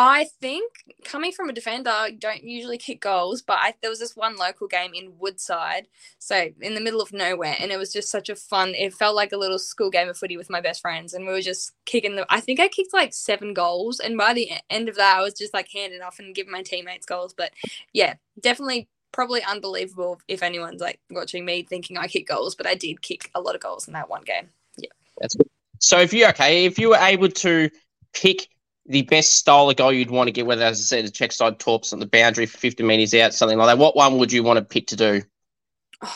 I 0.00 0.26
think 0.40 0.72
coming 1.02 1.32
from 1.32 1.48
a 1.48 1.52
defender, 1.52 1.90
I 1.90 2.12
don't 2.12 2.44
usually 2.44 2.78
kick 2.78 3.00
goals, 3.00 3.42
but 3.42 3.58
I, 3.60 3.74
there 3.80 3.90
was 3.90 3.98
this 3.98 4.14
one 4.14 4.36
local 4.36 4.68
game 4.68 4.92
in 4.94 5.18
Woodside, 5.18 5.88
so 6.20 6.50
in 6.60 6.76
the 6.76 6.80
middle 6.80 7.00
of 7.00 7.12
nowhere, 7.12 7.56
and 7.58 7.72
it 7.72 7.78
was 7.78 7.92
just 7.92 8.08
such 8.08 8.28
a 8.28 8.36
fun. 8.36 8.76
It 8.76 8.94
felt 8.94 9.16
like 9.16 9.32
a 9.32 9.36
little 9.36 9.58
school 9.58 9.90
game 9.90 10.08
of 10.08 10.16
footy 10.16 10.36
with 10.36 10.50
my 10.50 10.60
best 10.60 10.82
friends, 10.82 11.14
and 11.14 11.26
we 11.26 11.32
were 11.32 11.40
just 11.40 11.72
kicking 11.84 12.14
the. 12.14 12.24
I 12.30 12.38
think 12.38 12.60
I 12.60 12.68
kicked 12.68 12.94
like 12.94 13.12
seven 13.12 13.52
goals, 13.54 13.98
and 13.98 14.16
by 14.16 14.34
the 14.34 14.52
end 14.70 14.88
of 14.88 14.94
that, 14.94 15.16
I 15.16 15.20
was 15.20 15.34
just 15.34 15.52
like 15.52 15.68
handing 15.74 16.00
off 16.00 16.20
and 16.20 16.32
giving 16.32 16.52
my 16.52 16.62
teammates 16.62 17.04
goals. 17.04 17.34
But 17.34 17.50
yeah, 17.92 18.14
definitely, 18.40 18.86
probably 19.10 19.42
unbelievable 19.42 20.20
if 20.28 20.44
anyone's 20.44 20.80
like 20.80 21.00
watching 21.10 21.44
me 21.44 21.64
thinking 21.64 21.98
I 21.98 22.06
kick 22.06 22.28
goals, 22.28 22.54
but 22.54 22.68
I 22.68 22.76
did 22.76 23.02
kick 23.02 23.32
a 23.34 23.40
lot 23.40 23.56
of 23.56 23.60
goals 23.60 23.88
in 23.88 23.94
that 23.94 24.08
one 24.08 24.22
game. 24.22 24.50
Yeah, 24.76 24.90
that's 25.18 25.34
good. 25.34 25.48
So 25.80 25.98
if 25.98 26.12
you 26.12 26.28
okay, 26.28 26.66
if 26.66 26.78
you 26.78 26.90
were 26.90 26.98
able 26.98 27.30
to 27.30 27.68
pick 28.12 28.48
the 28.88 29.02
best 29.02 29.36
style 29.36 29.68
of 29.68 29.76
goal 29.76 29.92
you'd 29.92 30.10
want 30.10 30.28
to 30.28 30.32
get, 30.32 30.46
whether, 30.46 30.64
as 30.64 30.80
I 30.80 30.82
said, 30.82 31.04
a 31.04 31.10
check 31.10 31.30
side 31.32 31.58
torps 31.58 31.92
on 31.92 32.00
the 32.00 32.06
boundary 32.06 32.46
for 32.46 32.56
50 32.56 32.82
metres 32.82 33.14
out, 33.14 33.34
something 33.34 33.58
like 33.58 33.68
that, 33.68 33.78
what 33.78 33.94
one 33.94 34.18
would 34.18 34.32
you 34.32 34.42
want 34.42 34.58
to 34.58 34.64
pick 34.64 34.86
to 34.88 34.96
do? 34.96 35.22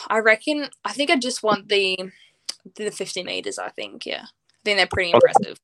I 0.09 0.19
reckon, 0.19 0.69
I 0.85 0.93
think 0.93 1.11
I 1.11 1.17
just 1.17 1.43
want 1.43 1.69
the 1.69 1.99
the 2.77 2.91
50 2.91 3.25
metres, 3.25 3.59
I 3.59 3.69
think, 3.71 4.07
yeah. 4.07 4.23
I 4.23 4.61
think 4.65 4.79
they're 4.79 4.87
pretty 4.87 5.11
impressive. 5.11 5.59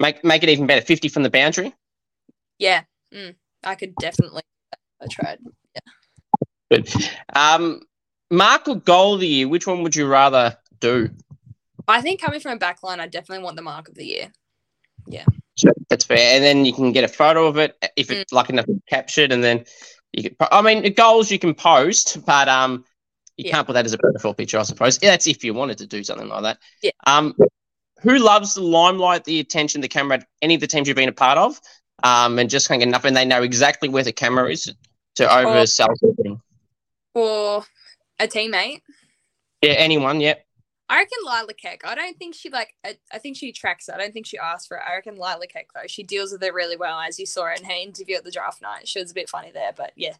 Make 0.00 0.22
make 0.24 0.42
it 0.42 0.48
even 0.48 0.66
better, 0.66 0.84
50 0.84 1.08
from 1.08 1.22
the 1.22 1.30
boundary? 1.30 1.74
Yeah, 2.58 2.82
mm, 3.14 3.34
I 3.64 3.74
could 3.74 3.94
definitely. 3.96 4.42
I 5.00 5.06
tried, 5.10 5.38
yeah. 5.74 5.80
Good. 6.70 7.10
Um, 7.34 7.80
mark 8.30 8.68
or 8.68 8.76
goal 8.76 9.14
of 9.14 9.20
the 9.20 9.28
year, 9.28 9.48
which 9.48 9.66
one 9.66 9.82
would 9.82 9.96
you 9.96 10.06
rather 10.06 10.56
do? 10.80 11.08
I 11.86 12.02
think 12.02 12.20
coming 12.20 12.40
from 12.40 12.52
a 12.52 12.58
back 12.58 12.82
line, 12.82 13.00
I 13.00 13.06
definitely 13.06 13.44
want 13.44 13.56
the 13.56 13.62
mark 13.62 13.88
of 13.88 13.94
the 13.94 14.04
year. 14.04 14.32
Yeah. 15.06 15.24
That's 15.88 16.04
fair. 16.04 16.36
And 16.36 16.44
then 16.44 16.64
you 16.64 16.72
can 16.72 16.92
get 16.92 17.04
a 17.04 17.08
photo 17.08 17.46
of 17.46 17.56
it 17.56 17.76
if 17.96 18.10
it's 18.10 18.32
mm. 18.32 18.36
lucky 18.36 18.52
enough 18.52 18.66
to 18.66 18.80
captured, 18.88 19.32
and 19.32 19.42
then 19.42 19.64
you 20.12 20.24
can. 20.24 20.36
I 20.52 20.62
mean, 20.62 20.82
the 20.82 20.90
goals 20.90 21.30
you 21.30 21.38
can 21.38 21.54
post, 21.54 22.24
but 22.24 22.48
um, 22.48 22.84
you 23.36 23.46
yeah. 23.46 23.52
can't 23.52 23.66
put 23.66 23.74
that 23.74 23.84
as 23.84 23.92
a 23.92 23.98
profile 23.98 24.34
picture, 24.34 24.58
I 24.58 24.62
suppose. 24.62 24.98
Yeah, 25.02 25.10
that's 25.10 25.26
if 25.26 25.44
you 25.44 25.54
wanted 25.54 25.78
to 25.78 25.86
do 25.86 26.04
something 26.04 26.28
like 26.28 26.42
that. 26.42 26.58
Yeah. 26.82 26.90
Um, 27.06 27.34
who 28.00 28.18
loves 28.18 28.54
the 28.54 28.62
limelight, 28.62 29.24
the 29.24 29.40
attention, 29.40 29.80
the 29.80 29.88
camera? 29.88 30.24
Any 30.42 30.54
of 30.54 30.60
the 30.60 30.66
teams 30.66 30.86
you've 30.86 30.96
been 30.96 31.08
a 31.08 31.12
part 31.12 31.38
of, 31.38 31.60
um, 32.02 32.38
and 32.38 32.48
just 32.48 32.68
kind 32.68 32.82
of 32.82 32.88
enough, 32.88 33.04
and 33.04 33.16
they 33.16 33.24
know 33.24 33.42
exactly 33.42 33.88
where 33.88 34.04
the 34.04 34.12
camera 34.12 34.50
is 34.50 34.72
to 35.16 35.26
oversell 35.26 35.96
something. 35.96 36.40
Or 37.14 37.64
a 38.20 38.28
teammate. 38.28 38.82
Yeah, 39.62 39.72
anyone. 39.72 40.20
Yeah. 40.20 40.34
I 40.90 40.96
reckon 40.96 41.18
Lila 41.24 41.54
Keck. 41.54 41.82
I 41.84 41.94
don't 41.94 42.16
think 42.18 42.34
she 42.34 42.48
like. 42.48 42.74
I, 42.84 42.96
I, 43.12 43.18
think 43.18 43.36
she 43.36 43.52
tracks 43.52 43.88
it. 43.88 43.94
I 43.94 43.98
don't 43.98 44.12
think 44.12 44.26
she 44.26 44.38
asks 44.38 44.66
for 44.66 44.78
it. 44.78 44.82
I 44.88 44.94
reckon 44.94 45.14
Lila 45.14 45.46
Keck 45.46 45.68
though. 45.74 45.86
She 45.86 46.02
deals 46.02 46.32
with 46.32 46.42
it 46.42 46.54
really 46.54 46.76
well, 46.76 46.98
as 46.98 47.18
you 47.18 47.26
saw 47.26 47.52
in 47.54 47.64
her 47.64 47.72
interview 47.72 48.16
at 48.16 48.24
the 48.24 48.30
draft 48.30 48.62
night. 48.62 48.88
She 48.88 49.00
was 49.00 49.10
a 49.10 49.14
bit 49.14 49.28
funny 49.28 49.50
there, 49.52 49.72
but 49.76 49.92
yeah. 49.96 50.14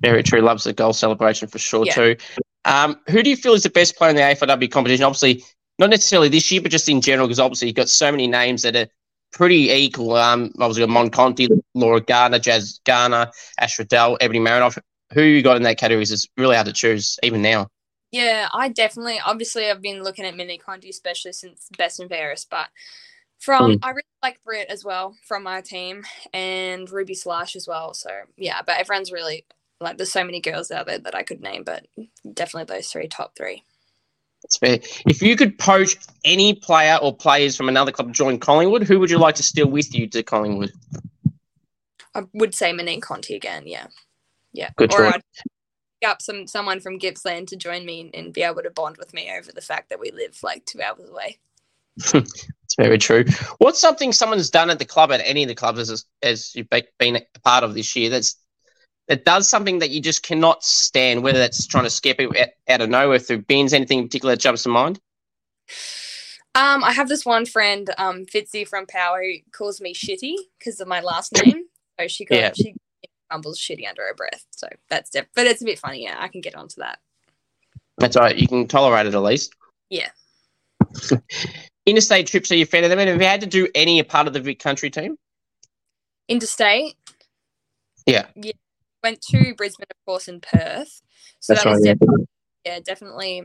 Very 0.00 0.22
true. 0.22 0.40
Loves 0.40 0.64
the 0.64 0.72
goal 0.72 0.92
celebration 0.92 1.48
for 1.48 1.58
sure 1.58 1.86
yeah. 1.86 1.94
too. 1.94 2.16
Um, 2.64 3.00
who 3.08 3.22
do 3.22 3.30
you 3.30 3.36
feel 3.36 3.54
is 3.54 3.62
the 3.62 3.70
best 3.70 3.96
player 3.96 4.10
in 4.10 4.16
the 4.16 4.22
AFLW 4.22 4.70
competition? 4.70 5.04
Obviously, 5.04 5.44
not 5.78 5.90
necessarily 5.90 6.28
this 6.28 6.50
year, 6.50 6.60
but 6.60 6.72
just 6.72 6.88
in 6.88 7.00
general, 7.00 7.28
because 7.28 7.38
obviously 7.38 7.68
you've 7.68 7.76
got 7.76 7.88
so 7.88 8.10
many 8.10 8.26
names 8.26 8.62
that 8.62 8.74
are 8.74 8.88
pretty 9.32 9.70
equal. 9.70 10.14
Um, 10.14 10.52
obviously 10.58 10.82
got 10.82 10.90
Mon 10.90 11.10
Conti, 11.10 11.48
Laura 11.74 12.00
Gardiner, 12.00 12.40
Jazz 12.40 12.80
Garner, 12.84 13.30
Ash 13.60 13.78
Riddell, 13.78 14.18
Ebony 14.20 14.40
Marinoff. 14.40 14.78
Who 15.12 15.22
you 15.22 15.42
got 15.42 15.56
in 15.56 15.62
that 15.62 15.78
category 15.78 16.02
is 16.02 16.28
really 16.36 16.56
hard 16.56 16.66
to 16.66 16.72
choose 16.72 17.18
even 17.22 17.40
now. 17.40 17.68
Yeah, 18.12 18.48
I 18.52 18.68
definitely, 18.68 19.18
obviously, 19.24 19.68
I've 19.68 19.82
been 19.82 20.02
looking 20.02 20.24
at 20.24 20.36
Mini 20.36 20.58
Conti, 20.58 20.88
especially 20.88 21.32
since 21.32 21.68
Best 21.76 22.00
and 22.00 22.08
Fairest, 22.08 22.48
but 22.48 22.68
From 23.38 23.72
mm. 23.72 23.78
I 23.82 23.90
really 23.90 24.02
like 24.22 24.42
Brit 24.44 24.68
as 24.70 24.84
well 24.84 25.14
from 25.26 25.42
my 25.42 25.60
team 25.60 26.04
and 26.32 26.90
Ruby 26.90 27.14
Slash 27.14 27.54
as 27.54 27.68
well. 27.68 27.94
So 27.94 28.10
yeah, 28.36 28.62
but 28.66 28.78
everyone's 28.78 29.12
really 29.12 29.44
like 29.80 29.98
there's 29.98 30.12
so 30.12 30.24
many 30.24 30.40
girls 30.40 30.70
out 30.70 30.86
there 30.86 30.98
that 30.98 31.14
I 31.14 31.22
could 31.22 31.40
name, 31.42 31.62
but 31.62 31.86
definitely 32.32 32.74
those 32.74 32.88
three 32.88 33.08
top 33.08 33.36
three. 33.36 33.62
That's 34.42 34.58
fair. 34.58 34.78
If 35.06 35.22
you 35.22 35.36
could 35.36 35.58
poach 35.58 35.96
any 36.24 36.54
player 36.54 36.98
or 37.00 37.14
players 37.14 37.56
from 37.56 37.68
another 37.68 37.92
club 37.92 38.08
to 38.08 38.12
join 38.12 38.38
Collingwood, 38.38 38.84
who 38.84 38.98
would 39.00 39.10
you 39.10 39.18
like 39.18 39.34
to 39.36 39.42
steal 39.42 39.68
with 39.68 39.94
you 39.94 40.06
to 40.08 40.22
Collingwood? 40.22 40.72
I 42.14 42.22
would 42.32 42.54
say 42.54 42.72
Monique 42.72 43.02
Conti 43.02 43.34
again. 43.34 43.64
Yeah, 43.66 43.88
yeah. 44.52 44.70
Good 44.76 44.94
or 44.94 45.10
choice. 45.10 45.14
I'd 45.14 45.22
up 46.04 46.20
some 46.20 46.46
someone 46.46 46.80
from 46.80 46.98
Gippsland 46.98 47.48
to 47.48 47.56
join 47.56 47.84
me 47.86 48.10
and 48.14 48.32
be 48.32 48.42
able 48.42 48.62
to 48.62 48.70
bond 48.70 48.96
with 48.98 49.14
me 49.14 49.30
over 49.36 49.52
the 49.52 49.60
fact 49.60 49.90
that 49.90 50.00
we 50.00 50.10
live 50.10 50.38
like 50.42 50.64
two 50.64 50.82
hours 50.82 51.08
away. 51.08 51.38
It's 52.14 52.74
very 52.76 52.98
true. 52.98 53.24
What's 53.58 53.80
something 53.80 54.12
someone's 54.12 54.50
done 54.50 54.70
at 54.70 54.78
the 54.78 54.84
club 54.84 55.12
at 55.12 55.20
any 55.24 55.44
of 55.44 55.48
the 55.48 55.54
clubs 55.54 55.90
as 55.90 56.04
as 56.22 56.54
you've 56.54 56.68
been 56.98 57.16
a 57.16 57.40
part 57.44 57.64
of 57.64 57.74
this 57.74 57.94
year 57.96 58.10
that's 58.10 58.36
that 59.08 59.24
does 59.24 59.48
something 59.48 59.78
that 59.78 59.90
you 59.90 60.00
just 60.00 60.22
cannot 60.22 60.64
stand, 60.64 61.22
whether 61.22 61.38
that's 61.38 61.66
trying 61.66 61.84
to 61.84 61.90
skip 61.90 62.16
it 62.18 62.54
out 62.68 62.80
of 62.80 62.90
nowhere 62.90 63.18
through 63.18 63.42
bins, 63.42 63.72
anything 63.72 64.00
in 64.00 64.04
particular 64.06 64.34
that 64.34 64.40
jumps 64.40 64.64
to 64.64 64.68
mind? 64.68 64.98
Um, 66.56 66.82
I 66.82 66.92
have 66.92 67.08
this 67.08 67.24
one 67.24 67.46
friend, 67.46 67.88
um, 67.98 68.24
Fitzy 68.24 68.66
from 68.66 68.86
Power, 68.86 69.22
who 69.22 69.34
calls 69.52 69.80
me 69.80 69.94
Shitty 69.94 70.34
because 70.58 70.80
of 70.80 70.88
my 70.88 71.00
last 71.00 71.32
name. 71.44 71.64
So 72.00 72.08
she 72.08 72.24
got, 72.24 72.36
yeah. 72.36 72.52
she 72.54 72.74
mumbles 73.30 73.58
Shitty 73.58 73.88
under 73.88 74.02
her 74.02 74.14
breath. 74.14 74.44
So 74.50 74.68
that's 74.88 75.10
def- 75.10 75.28
but 75.34 75.46
it's 75.46 75.62
a 75.62 75.64
bit 75.64 75.78
funny. 75.78 76.04
Yeah, 76.04 76.16
I 76.18 76.28
can 76.28 76.40
get 76.40 76.54
onto 76.54 76.80
that. 76.80 76.98
That's 77.98 78.16
all 78.16 78.24
right. 78.24 78.36
You 78.36 78.46
can 78.46 78.66
tolerate 78.66 79.06
it 79.06 79.14
at 79.14 79.22
least. 79.22 79.54
Yeah. 79.90 80.10
Interstate 81.86 82.26
trips, 82.26 82.50
are 82.50 82.56
you 82.56 82.64
a 82.64 82.66
fan 82.66 82.84
of 82.84 82.90
them? 82.90 82.98
And 82.98 83.08
have 83.08 83.20
you 83.20 83.26
had 83.26 83.40
to 83.40 83.46
do 83.46 83.68
any 83.74 84.02
part 84.02 84.26
of 84.26 84.32
the 84.32 84.40
Vic 84.40 84.58
Country 84.58 84.90
team? 84.90 85.16
Interstate? 86.28 86.94
Yeah. 88.06 88.26
Yeah 88.34 88.52
went 89.06 89.22
to 89.22 89.54
Brisbane, 89.54 89.86
of 89.90 90.04
course, 90.04 90.28
and 90.28 90.42
Perth. 90.42 91.00
So 91.40 91.54
That's 91.54 91.64
that 91.64 91.70
was 91.70 91.78
right, 91.78 91.94
definitely, 91.94 92.26
yeah. 92.64 92.74
yeah, 92.74 92.80
definitely 92.84 93.42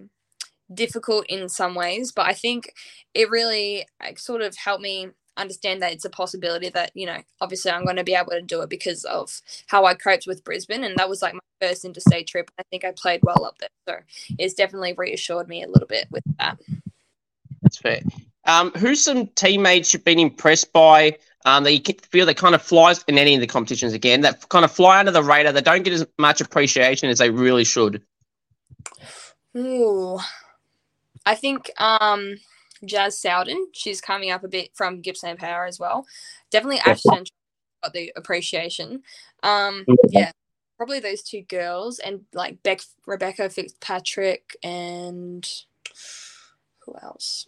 difficult 0.73 1.25
in 1.27 1.50
some 1.50 1.75
ways, 1.75 2.11
but 2.11 2.25
I 2.25 2.33
think 2.33 2.73
it 3.13 3.29
really 3.29 3.85
like, 4.01 4.17
sort 4.17 4.41
of 4.41 4.55
helped 4.55 4.81
me 4.81 5.09
understand 5.38 5.81
that 5.81 5.93
it's 5.93 6.05
a 6.05 6.09
possibility 6.09 6.69
that 6.69 6.91
you 6.93 7.05
know 7.05 7.17
obviously 7.39 7.71
i'm 7.71 7.85
going 7.85 7.95
to 7.95 8.03
be 8.03 8.13
able 8.13 8.31
to 8.31 8.41
do 8.41 8.61
it 8.61 8.69
because 8.69 9.03
of 9.05 9.41
how 9.67 9.85
i 9.85 9.93
coped 9.93 10.27
with 10.27 10.43
brisbane 10.43 10.83
and 10.83 10.97
that 10.97 11.09
was 11.09 11.21
like 11.21 11.33
my 11.33 11.39
first 11.61 11.85
interstate 11.85 12.27
trip 12.27 12.51
i 12.59 12.63
think 12.69 12.83
i 12.83 12.91
played 12.91 13.21
well 13.23 13.45
up 13.45 13.57
there. 13.59 13.69
So 13.88 13.95
it's 14.38 14.53
definitely 14.53 14.93
reassured 14.93 15.47
me 15.47 15.63
a 15.63 15.67
little 15.67 15.88
bit 15.88 16.07
with 16.11 16.23
that. 16.39 16.59
That's 17.61 17.77
fair. 17.77 18.01
Um, 18.45 18.71
who's 18.71 19.03
some 19.03 19.27
teammates 19.27 19.93
you've 19.93 20.03
been 20.03 20.19
impressed 20.19 20.73
by 20.73 21.17
um, 21.45 21.63
that 21.63 21.73
you 21.73 21.95
feel 22.09 22.25
that 22.25 22.38
kind 22.38 22.55
of 22.55 22.61
flies 22.61 23.03
in 23.07 23.17
any 23.17 23.35
of 23.35 23.41
the 23.41 23.47
competitions 23.47 23.93
again, 23.93 24.21
that 24.21 24.50
kind 24.50 24.65
of 24.65 24.71
fly 24.71 25.00
under 25.00 25.11
the 25.11 25.23
radar, 25.23 25.53
that 25.53 25.65
don't 25.65 25.83
get 25.83 25.93
as 25.93 26.05
much 26.17 26.41
appreciation 26.41 27.09
as 27.09 27.19
they 27.19 27.29
really 27.29 27.63
should? 27.63 28.01
Ooh, 29.55 30.19
I 31.25 31.35
think 31.35 31.69
um, 31.77 32.35
Jazz 32.85 33.19
Sowden, 33.19 33.67
she's 33.73 34.01
coming 34.01 34.31
up 34.31 34.43
a 34.43 34.47
bit 34.47 34.71
from 34.73 35.01
Gippsland 35.01 35.39
Power 35.39 35.65
as 35.65 35.79
well. 35.79 36.05
Definitely 36.50 36.79
Ashton 36.79 37.25
got 37.83 37.93
the 37.93 38.11
appreciation. 38.15 39.03
Um, 39.43 39.85
yeah, 40.09 40.31
probably 40.77 41.00
those 41.00 41.21
two 41.21 41.41
girls 41.43 42.00
and 42.00 42.21
like 42.33 42.61
Beck, 42.63 42.81
Rebecca 43.05 43.50
Fitzpatrick 43.50 44.55
and 44.63 45.47
who 46.85 46.95
else? 47.01 47.47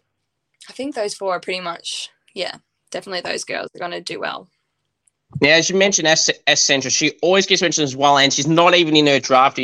I 0.69 0.73
think 0.73 0.95
those 0.95 1.13
four 1.13 1.33
are 1.33 1.39
pretty 1.39 1.61
much 1.61 2.09
yeah 2.33 2.57
definitely 2.93 3.21
those 3.21 3.43
girls 3.43 3.69
are 3.75 3.79
going 3.79 3.91
to 3.91 4.01
do 4.01 4.19
well. 4.19 4.47
Now, 5.41 5.49
as 5.49 5.69
you 5.69 5.75
mentioned, 5.75 6.07
S 6.07 6.29
Central, 6.55 6.91
she 6.91 7.17
always 7.21 7.45
gets 7.45 7.61
mentioned 7.61 7.85
as 7.85 7.95
well, 7.95 8.17
and 8.17 8.31
she's 8.31 8.47
not 8.47 8.75
even 8.75 8.95
in 8.95 9.07
her 9.07 9.19
draft. 9.19 9.59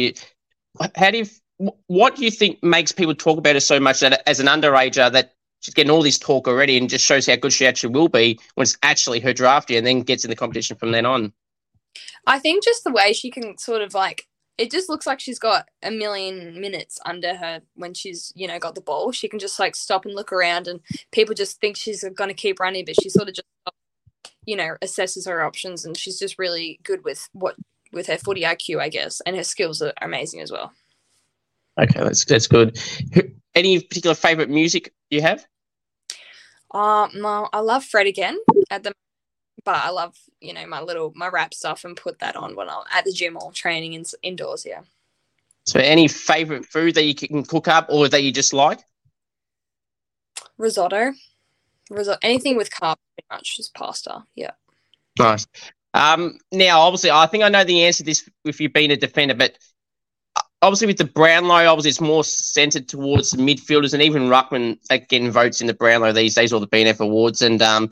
How 0.96 1.12
do 1.12 1.18
you, 1.20 1.72
what 1.88 2.16
do 2.16 2.26
you 2.26 2.32
think 2.32 2.62
makes 2.64 2.92
people 2.92 3.14
talk 3.14 3.38
about 3.38 3.54
her 3.54 3.60
so 3.60 3.80
much 3.80 4.00
that 4.00 4.28
as 4.28 4.40
an 4.40 4.48
underager 4.48 5.12
that 5.12 5.34
she's 5.60 5.74
getting 5.74 5.92
all 5.92 6.02
this 6.02 6.18
talk 6.18 6.48
already 6.48 6.78
and 6.78 6.90
just 6.90 7.06
shows 7.06 7.28
how 7.28 7.36
good 7.36 7.54
she 7.54 7.68
actually 7.68 7.94
will 7.94 8.10
be 8.10 8.40
when 8.56 8.64
it's 8.64 8.78
actually 8.84 9.20
her 9.20 9.34
draft 9.34 9.70
year 9.70 9.80
and 9.80 9.88
then 9.88 10.02
gets 10.02 10.24
in 10.24 10.30
the 10.30 10.36
competition 10.36 10.78
from 10.78 10.92
then 10.92 11.06
on? 11.06 11.34
I 12.26 12.40
think 12.40 12.64
just 12.64 12.84
the 12.84 12.92
way 12.92 13.14
she 13.14 13.32
can 13.32 13.58
sort 13.58 13.82
of 13.82 13.94
like 13.94 14.26
it 14.60 14.70
just 14.70 14.90
looks 14.90 15.08
like 15.08 15.22
she's 15.22 15.40
got 15.40 15.70
a 15.82 15.90
million 15.90 16.60
minutes 16.60 17.00
under 17.06 17.34
her 17.34 17.62
when 17.76 17.94
she's 17.94 18.34
you 18.36 18.48
know 18.48 18.60
got 18.60 18.76
the 18.76 18.82
ball 18.82 19.12
she 19.12 19.28
can 19.28 19.40
just 19.40 19.58
like 19.58 19.76
stop 19.76 20.06
and 20.06 20.14
look 20.14 20.34
around 20.34 20.68
and 20.68 20.82
people 21.12 21.34
just 21.34 21.60
think 21.62 21.78
she's 21.78 22.04
going 22.04 22.30
to 22.30 22.34
keep 22.34 22.60
running 22.60 22.84
but 22.86 23.02
she 23.02 23.10
sort 23.10 23.30
of 23.30 23.36
just 23.36 23.48
you 24.46 24.56
know 24.56 24.76
assesses 24.82 25.28
her 25.28 25.42
options 25.42 25.86
and 25.86 25.98
she's 25.98 26.20
just 26.20 26.38
really 26.38 26.80
good 26.84 27.04
with 27.04 27.30
what 27.32 27.56
with 27.94 28.08
her 28.08 28.18
footy 28.18 28.42
iq 28.42 28.80
i 28.80 28.90
guess 28.90 29.22
and 29.26 29.36
her 29.36 29.44
skills 29.44 29.82
are 29.82 29.94
amazing 30.02 30.42
as 30.42 30.52
well 30.52 30.74
okay 31.80 32.04
that's 32.04 32.26
that's 32.26 32.48
good 32.48 32.78
any 33.56 33.80
particular 33.80 34.16
favorite 34.16 34.50
music 34.50 34.94
you 35.10 35.22
have 35.22 35.46
uh 36.74 37.08
no 37.16 37.50
i 37.54 37.60
love 37.60 37.84
fred 37.84 38.08
again 38.08 38.38
at 38.70 38.84
the 38.84 38.94
but 39.64 39.76
I 39.76 39.90
love, 39.90 40.16
you 40.42 40.54
know, 40.54 40.66
my 40.68 40.82
little 40.82 41.14
my 41.16 41.28
rap 41.28 41.54
stuff 41.54 41.86
and 41.86 41.96
put 41.96 42.20
that 42.20 42.36
on 42.36 42.56
when 42.56 42.70
I'm 42.70 42.84
at 42.92 43.06
the 43.06 43.12
gym 43.12 43.38
or 43.40 43.52
training 43.52 43.94
in, 43.94 44.06
indoors. 44.24 44.66
Yeah. 44.66 44.82
So, 45.66 45.80
any 45.80 46.08
favorite 46.08 46.66
food 46.66 46.96
that 46.96 47.04
you 47.04 47.14
can 47.14 47.44
cook 47.44 47.68
up 47.68 47.88
or 47.90 48.08
that 48.10 48.24
you 48.24 48.32
just 48.32 48.54
like? 48.54 48.80
Risotto, 50.58 51.14
risotto, 51.90 52.18
anything 52.22 52.58
with 52.58 52.70
carbs, 52.72 52.98
pretty 53.16 53.28
much 53.32 53.58
just 53.58 53.74
pasta. 53.74 54.24
Yeah. 54.36 54.52
Nice. 55.18 55.46
Um, 55.94 56.38
now, 56.52 56.82
obviously, 56.82 57.12
I 57.12 57.28
think 57.28 57.44
I 57.44 57.50
know 57.50 57.64
the 57.64 57.84
answer 57.84 58.00
to 58.00 58.04
this 58.06 58.30
if 58.46 58.60
you've 58.60 58.74
been 58.74 58.92
a 58.92 58.98
defender, 58.98 59.36
but 59.36 59.58
obviously 60.62 60.88
with 60.88 60.98
the 60.98 61.06
Brownlow, 61.06 61.66
obviously 61.68 61.90
it's 61.90 62.02
more 62.02 62.24
centered 62.24 62.88
towards 62.88 63.32
the 63.32 63.38
midfielders 63.38 63.94
and 63.94 64.04
even 64.04 64.24
Ruckman 64.24 64.78
getting 65.08 65.32
votes 65.32 65.62
in 65.62 65.68
the 65.68 65.74
Brownlow 65.74 66.12
these 66.12 66.36
days, 66.36 66.52
or 66.52 66.60
the 66.60 66.68
BNF 66.68 67.00
awards. 67.00 67.42
And 67.42 67.62
um, 67.62 67.86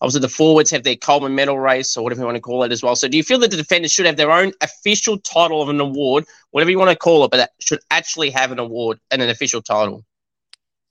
obviously 0.00 0.20
the 0.20 0.28
forwards 0.28 0.70
have 0.70 0.84
their 0.84 0.96
Coleman 0.96 1.34
medal 1.34 1.58
race 1.58 1.96
or 1.96 2.02
whatever 2.02 2.22
you 2.22 2.26
want 2.26 2.36
to 2.36 2.40
call 2.40 2.62
it 2.64 2.72
as 2.72 2.82
well. 2.82 2.96
So 2.96 3.08
do 3.08 3.16
you 3.16 3.22
feel 3.22 3.38
that 3.40 3.50
the 3.50 3.56
defenders 3.56 3.92
should 3.92 4.06
have 4.06 4.16
their 4.16 4.30
own 4.30 4.52
official 4.60 5.18
title 5.18 5.60
of 5.60 5.68
an 5.68 5.80
award, 5.80 6.24
whatever 6.50 6.70
you 6.70 6.78
want 6.78 6.90
to 6.90 6.96
call 6.96 7.24
it, 7.24 7.30
but 7.30 7.38
that 7.38 7.50
should 7.60 7.80
actually 7.90 8.30
have 8.30 8.52
an 8.52 8.58
award 8.58 8.98
and 9.10 9.20
an 9.20 9.28
official 9.28 9.60
title? 9.60 10.04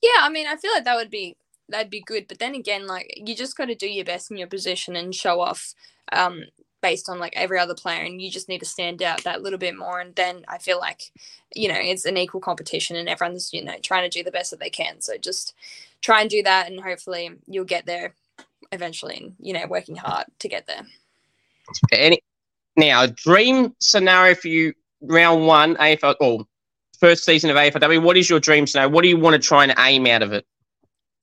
Yeah, 0.02 0.22
I 0.22 0.30
mean, 0.30 0.48
I 0.48 0.58
feel 0.58 0.72
like 0.74 0.84
that 0.84 0.96
would 0.96 1.10
be 1.10 1.38
that'd 1.70 1.90
be 1.90 2.02
good. 2.02 2.28
But 2.28 2.40
then 2.40 2.56
again, 2.56 2.88
like 2.88 3.14
you 3.16 3.36
just 3.36 3.58
got 3.58 3.66
to 3.66 3.76
do 3.76 3.88
your 3.88 4.06
best 4.06 4.30
in 4.30 4.38
your 4.38 4.48
position 4.48 4.96
and 4.96 5.16
show 5.16 5.40
off 5.40 5.74
um, 6.12 6.44
based 6.84 7.10
on 7.10 7.18
like 7.18 7.34
every 7.36 7.58
other 7.58 7.74
player 7.74 8.04
and 8.04 8.22
you 8.22 8.30
just 8.30 8.48
need 8.48 8.60
to 8.60 8.66
stand 8.66 9.02
out 9.02 9.24
that 9.24 9.42
little 9.42 9.58
bit 9.58 9.76
more 9.76 10.00
and 10.00 10.14
then 10.16 10.46
i 10.48 10.60
feel 10.60 10.80
like 10.80 11.12
you 11.56 11.68
know 11.68 11.78
it's 11.80 12.06
an 12.06 12.18
equal 12.18 12.42
competition 12.42 12.96
and 12.96 13.10
everyone's 13.10 13.54
you 13.54 13.64
know 13.64 13.76
trying 13.82 14.10
to 14.10 14.18
do 14.18 14.24
the 14.24 14.32
best 14.32 14.52
that 14.52 14.60
they 14.60 14.70
can. 14.70 15.02
So 15.02 15.18
just 15.18 15.54
try 16.02 16.22
and 16.22 16.30
do 16.30 16.44
that 16.44 16.70
and 16.70 16.80
hopefully 16.80 17.32
you'll 17.48 17.66
get 17.66 17.86
there 17.86 18.14
eventually 18.72 19.18
and 19.18 19.36
you 19.40 19.54
know 19.54 19.66
working 19.68 19.96
hard 19.96 20.26
to 20.40 20.50
get 20.50 20.68
there. 20.68 20.86
Any 21.92 22.20
now 22.76 23.06
dream 23.08 23.76
scenario 23.80 24.36
for 24.36 24.48
you 24.48 24.74
round 25.02 25.46
one 25.46 25.76
afl 25.76 26.16
or 26.20 26.46
first 27.00 27.26
season 27.26 27.50
of 27.50 27.58
aflw 27.58 28.02
what 28.02 28.18
is 28.18 28.30
your 28.30 28.40
dream 28.40 28.66
scenario? 28.66 28.90
What 28.90 29.04
do 29.04 29.10
you 29.10 29.18
want 29.18 29.36
to 29.36 29.48
try 29.48 29.64
and 29.64 29.74
aim 29.78 30.08
out 30.08 30.22
of 30.22 30.34
it? 30.34 30.46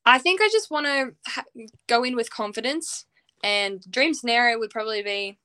I 0.07 0.19
think 0.19 0.41
i 0.41 0.49
just 0.51 0.71
want 0.71 0.87
to 0.87 1.13
ha- 1.27 1.45
go 1.87 2.05
in 2.05 2.17
with 2.17 2.31
confidence 2.31 3.05
and 3.43 3.85
dream 3.91 4.15
scenario 4.15 4.59
would 4.59 4.71
probably 4.71 5.03
be 5.03 5.39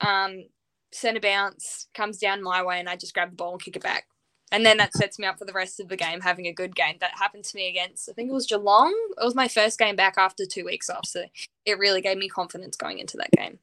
um, 0.00 0.44
center 0.92 1.20
bounce 1.20 1.86
comes 1.94 2.18
down 2.18 2.42
my 2.42 2.62
way, 2.62 2.78
and 2.78 2.88
I 2.88 2.96
just 2.96 3.14
grab 3.14 3.30
the 3.30 3.36
ball 3.36 3.52
and 3.52 3.62
kick 3.62 3.76
it 3.76 3.82
back. 3.82 4.06
And 4.50 4.64
then 4.64 4.78
that 4.78 4.94
sets 4.94 5.18
me 5.18 5.26
up 5.26 5.38
for 5.38 5.44
the 5.44 5.52
rest 5.52 5.78
of 5.78 5.88
the 5.88 5.96
game, 5.96 6.20
having 6.20 6.46
a 6.46 6.52
good 6.52 6.74
game. 6.74 6.96
That 7.00 7.10
happened 7.18 7.44
to 7.44 7.56
me 7.56 7.68
against, 7.68 8.08
I 8.08 8.12
think 8.12 8.30
it 8.30 8.34
was 8.34 8.46
Geelong. 8.46 8.94
It 9.20 9.24
was 9.24 9.34
my 9.34 9.46
first 9.46 9.78
game 9.78 9.94
back 9.94 10.14
after 10.16 10.46
two 10.46 10.64
weeks 10.64 10.88
off. 10.88 11.06
So 11.06 11.24
it 11.66 11.78
really 11.78 12.00
gave 12.00 12.16
me 12.16 12.28
confidence 12.28 12.76
going 12.76 12.98
into 12.98 13.18
that 13.18 13.30
game. 13.32 13.58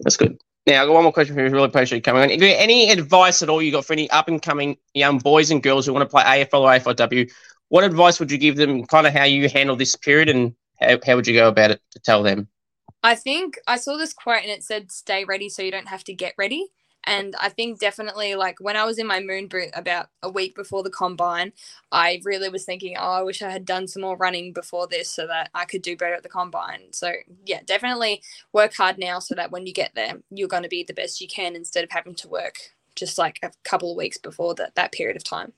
That's 0.00 0.16
good. 0.16 0.38
Now, 0.66 0.82
I've 0.82 0.88
got 0.88 0.94
one 0.94 1.04
more 1.04 1.12
question 1.12 1.34
for 1.34 1.44
you. 1.44 1.50
Really 1.50 1.66
appreciate 1.66 1.98
you 1.98 2.02
coming 2.02 2.22
on. 2.22 2.30
Any 2.30 2.90
advice 2.90 3.42
at 3.42 3.48
all 3.48 3.62
you 3.62 3.72
got 3.72 3.84
for 3.84 3.92
any 3.92 4.10
up 4.10 4.28
and 4.28 4.42
coming 4.42 4.76
young 4.92 5.18
boys 5.18 5.50
and 5.50 5.62
girls 5.62 5.86
who 5.86 5.92
want 5.92 6.02
to 6.02 6.10
play 6.10 6.24
AFL 6.24 6.60
or 6.60 6.92
AFLW? 6.94 7.30
What 7.68 7.84
advice 7.84 8.18
would 8.18 8.30
you 8.30 8.38
give 8.38 8.56
them, 8.56 8.84
kind 8.86 9.06
of 9.06 9.12
how 9.12 9.24
you 9.24 9.48
handle 9.48 9.76
this 9.76 9.94
period, 9.94 10.28
and 10.28 10.54
how, 10.80 10.98
how 11.06 11.16
would 11.16 11.26
you 11.26 11.34
go 11.34 11.48
about 11.48 11.70
it 11.70 11.80
to 11.92 12.00
tell 12.00 12.22
them? 12.22 12.48
I 13.02 13.14
think 13.14 13.58
I 13.66 13.76
saw 13.76 13.96
this 13.96 14.12
quote 14.12 14.42
and 14.42 14.50
it 14.50 14.64
said, 14.64 14.90
stay 14.90 15.24
ready 15.24 15.48
so 15.48 15.62
you 15.62 15.70
don't 15.70 15.88
have 15.88 16.04
to 16.04 16.14
get 16.14 16.34
ready. 16.36 16.68
And 17.04 17.34
I 17.40 17.48
think 17.48 17.78
definitely, 17.78 18.34
like 18.34 18.60
when 18.60 18.76
I 18.76 18.84
was 18.84 18.98
in 18.98 19.06
my 19.06 19.20
moon 19.20 19.46
boot 19.46 19.70
about 19.72 20.08
a 20.22 20.28
week 20.28 20.54
before 20.54 20.82
the 20.82 20.90
combine, 20.90 21.52
I 21.90 22.20
really 22.22 22.50
was 22.50 22.64
thinking, 22.64 22.96
oh, 22.98 23.12
I 23.12 23.22
wish 23.22 23.40
I 23.40 23.50
had 23.50 23.64
done 23.64 23.88
some 23.88 24.02
more 24.02 24.16
running 24.16 24.52
before 24.52 24.86
this 24.86 25.08
so 25.08 25.26
that 25.26 25.48
I 25.54 25.64
could 25.64 25.80
do 25.80 25.96
better 25.96 26.14
at 26.14 26.22
the 26.22 26.28
combine. 26.28 26.92
So, 26.92 27.12
yeah, 27.46 27.60
definitely 27.64 28.20
work 28.52 28.74
hard 28.74 28.98
now 28.98 29.20
so 29.20 29.34
that 29.36 29.50
when 29.50 29.66
you 29.66 29.72
get 29.72 29.92
there, 29.94 30.18
you're 30.30 30.48
going 30.48 30.64
to 30.64 30.68
be 30.68 30.82
the 30.82 30.92
best 30.92 31.20
you 31.20 31.28
can 31.28 31.56
instead 31.56 31.84
of 31.84 31.90
having 31.90 32.14
to 32.16 32.28
work 32.28 32.56
just 32.94 33.16
like 33.16 33.38
a 33.42 33.52
couple 33.64 33.90
of 33.90 33.96
weeks 33.96 34.18
before 34.18 34.54
that, 34.56 34.74
that 34.74 34.92
period 34.92 35.16
of 35.16 35.24
time. 35.24 35.52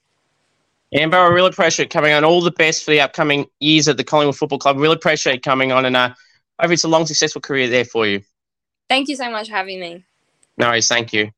Amber, 0.93 1.17
I 1.17 1.29
really 1.29 1.51
appreciate 1.51 1.91
coming 1.91 2.13
on. 2.13 2.23
All 2.23 2.43
the 2.43 2.51
best 2.51 2.85
for 2.85 2.91
the 2.93 3.01
upcoming 3.01 3.47
years 3.59 3.89
at 3.89 3.97
the 3.97 4.05
Collingwood 4.05 4.37
Football 4.37 4.59
Club. 4.59 4.77
Really 4.77 4.95
appreciate 4.95 5.43
coming 5.43 5.73
on 5.73 5.85
and 5.85 5.97
uh, 5.97 6.15
hope 6.63 6.71
it's 6.71 6.85
a 6.85 6.89
long, 6.89 7.07
successful 7.07 7.41
career 7.43 7.69
there 7.69 7.85
for 7.85 8.07
you. 8.07 8.23
Thank 8.89 9.09
you 9.09 9.17
so 9.17 9.31
much 9.31 9.49
for 9.49 9.55
having 9.55 9.81
me. 9.81 10.05
No 10.57 10.69
worries. 10.69 10.89
Thank 10.89 11.13
you. 11.13 11.29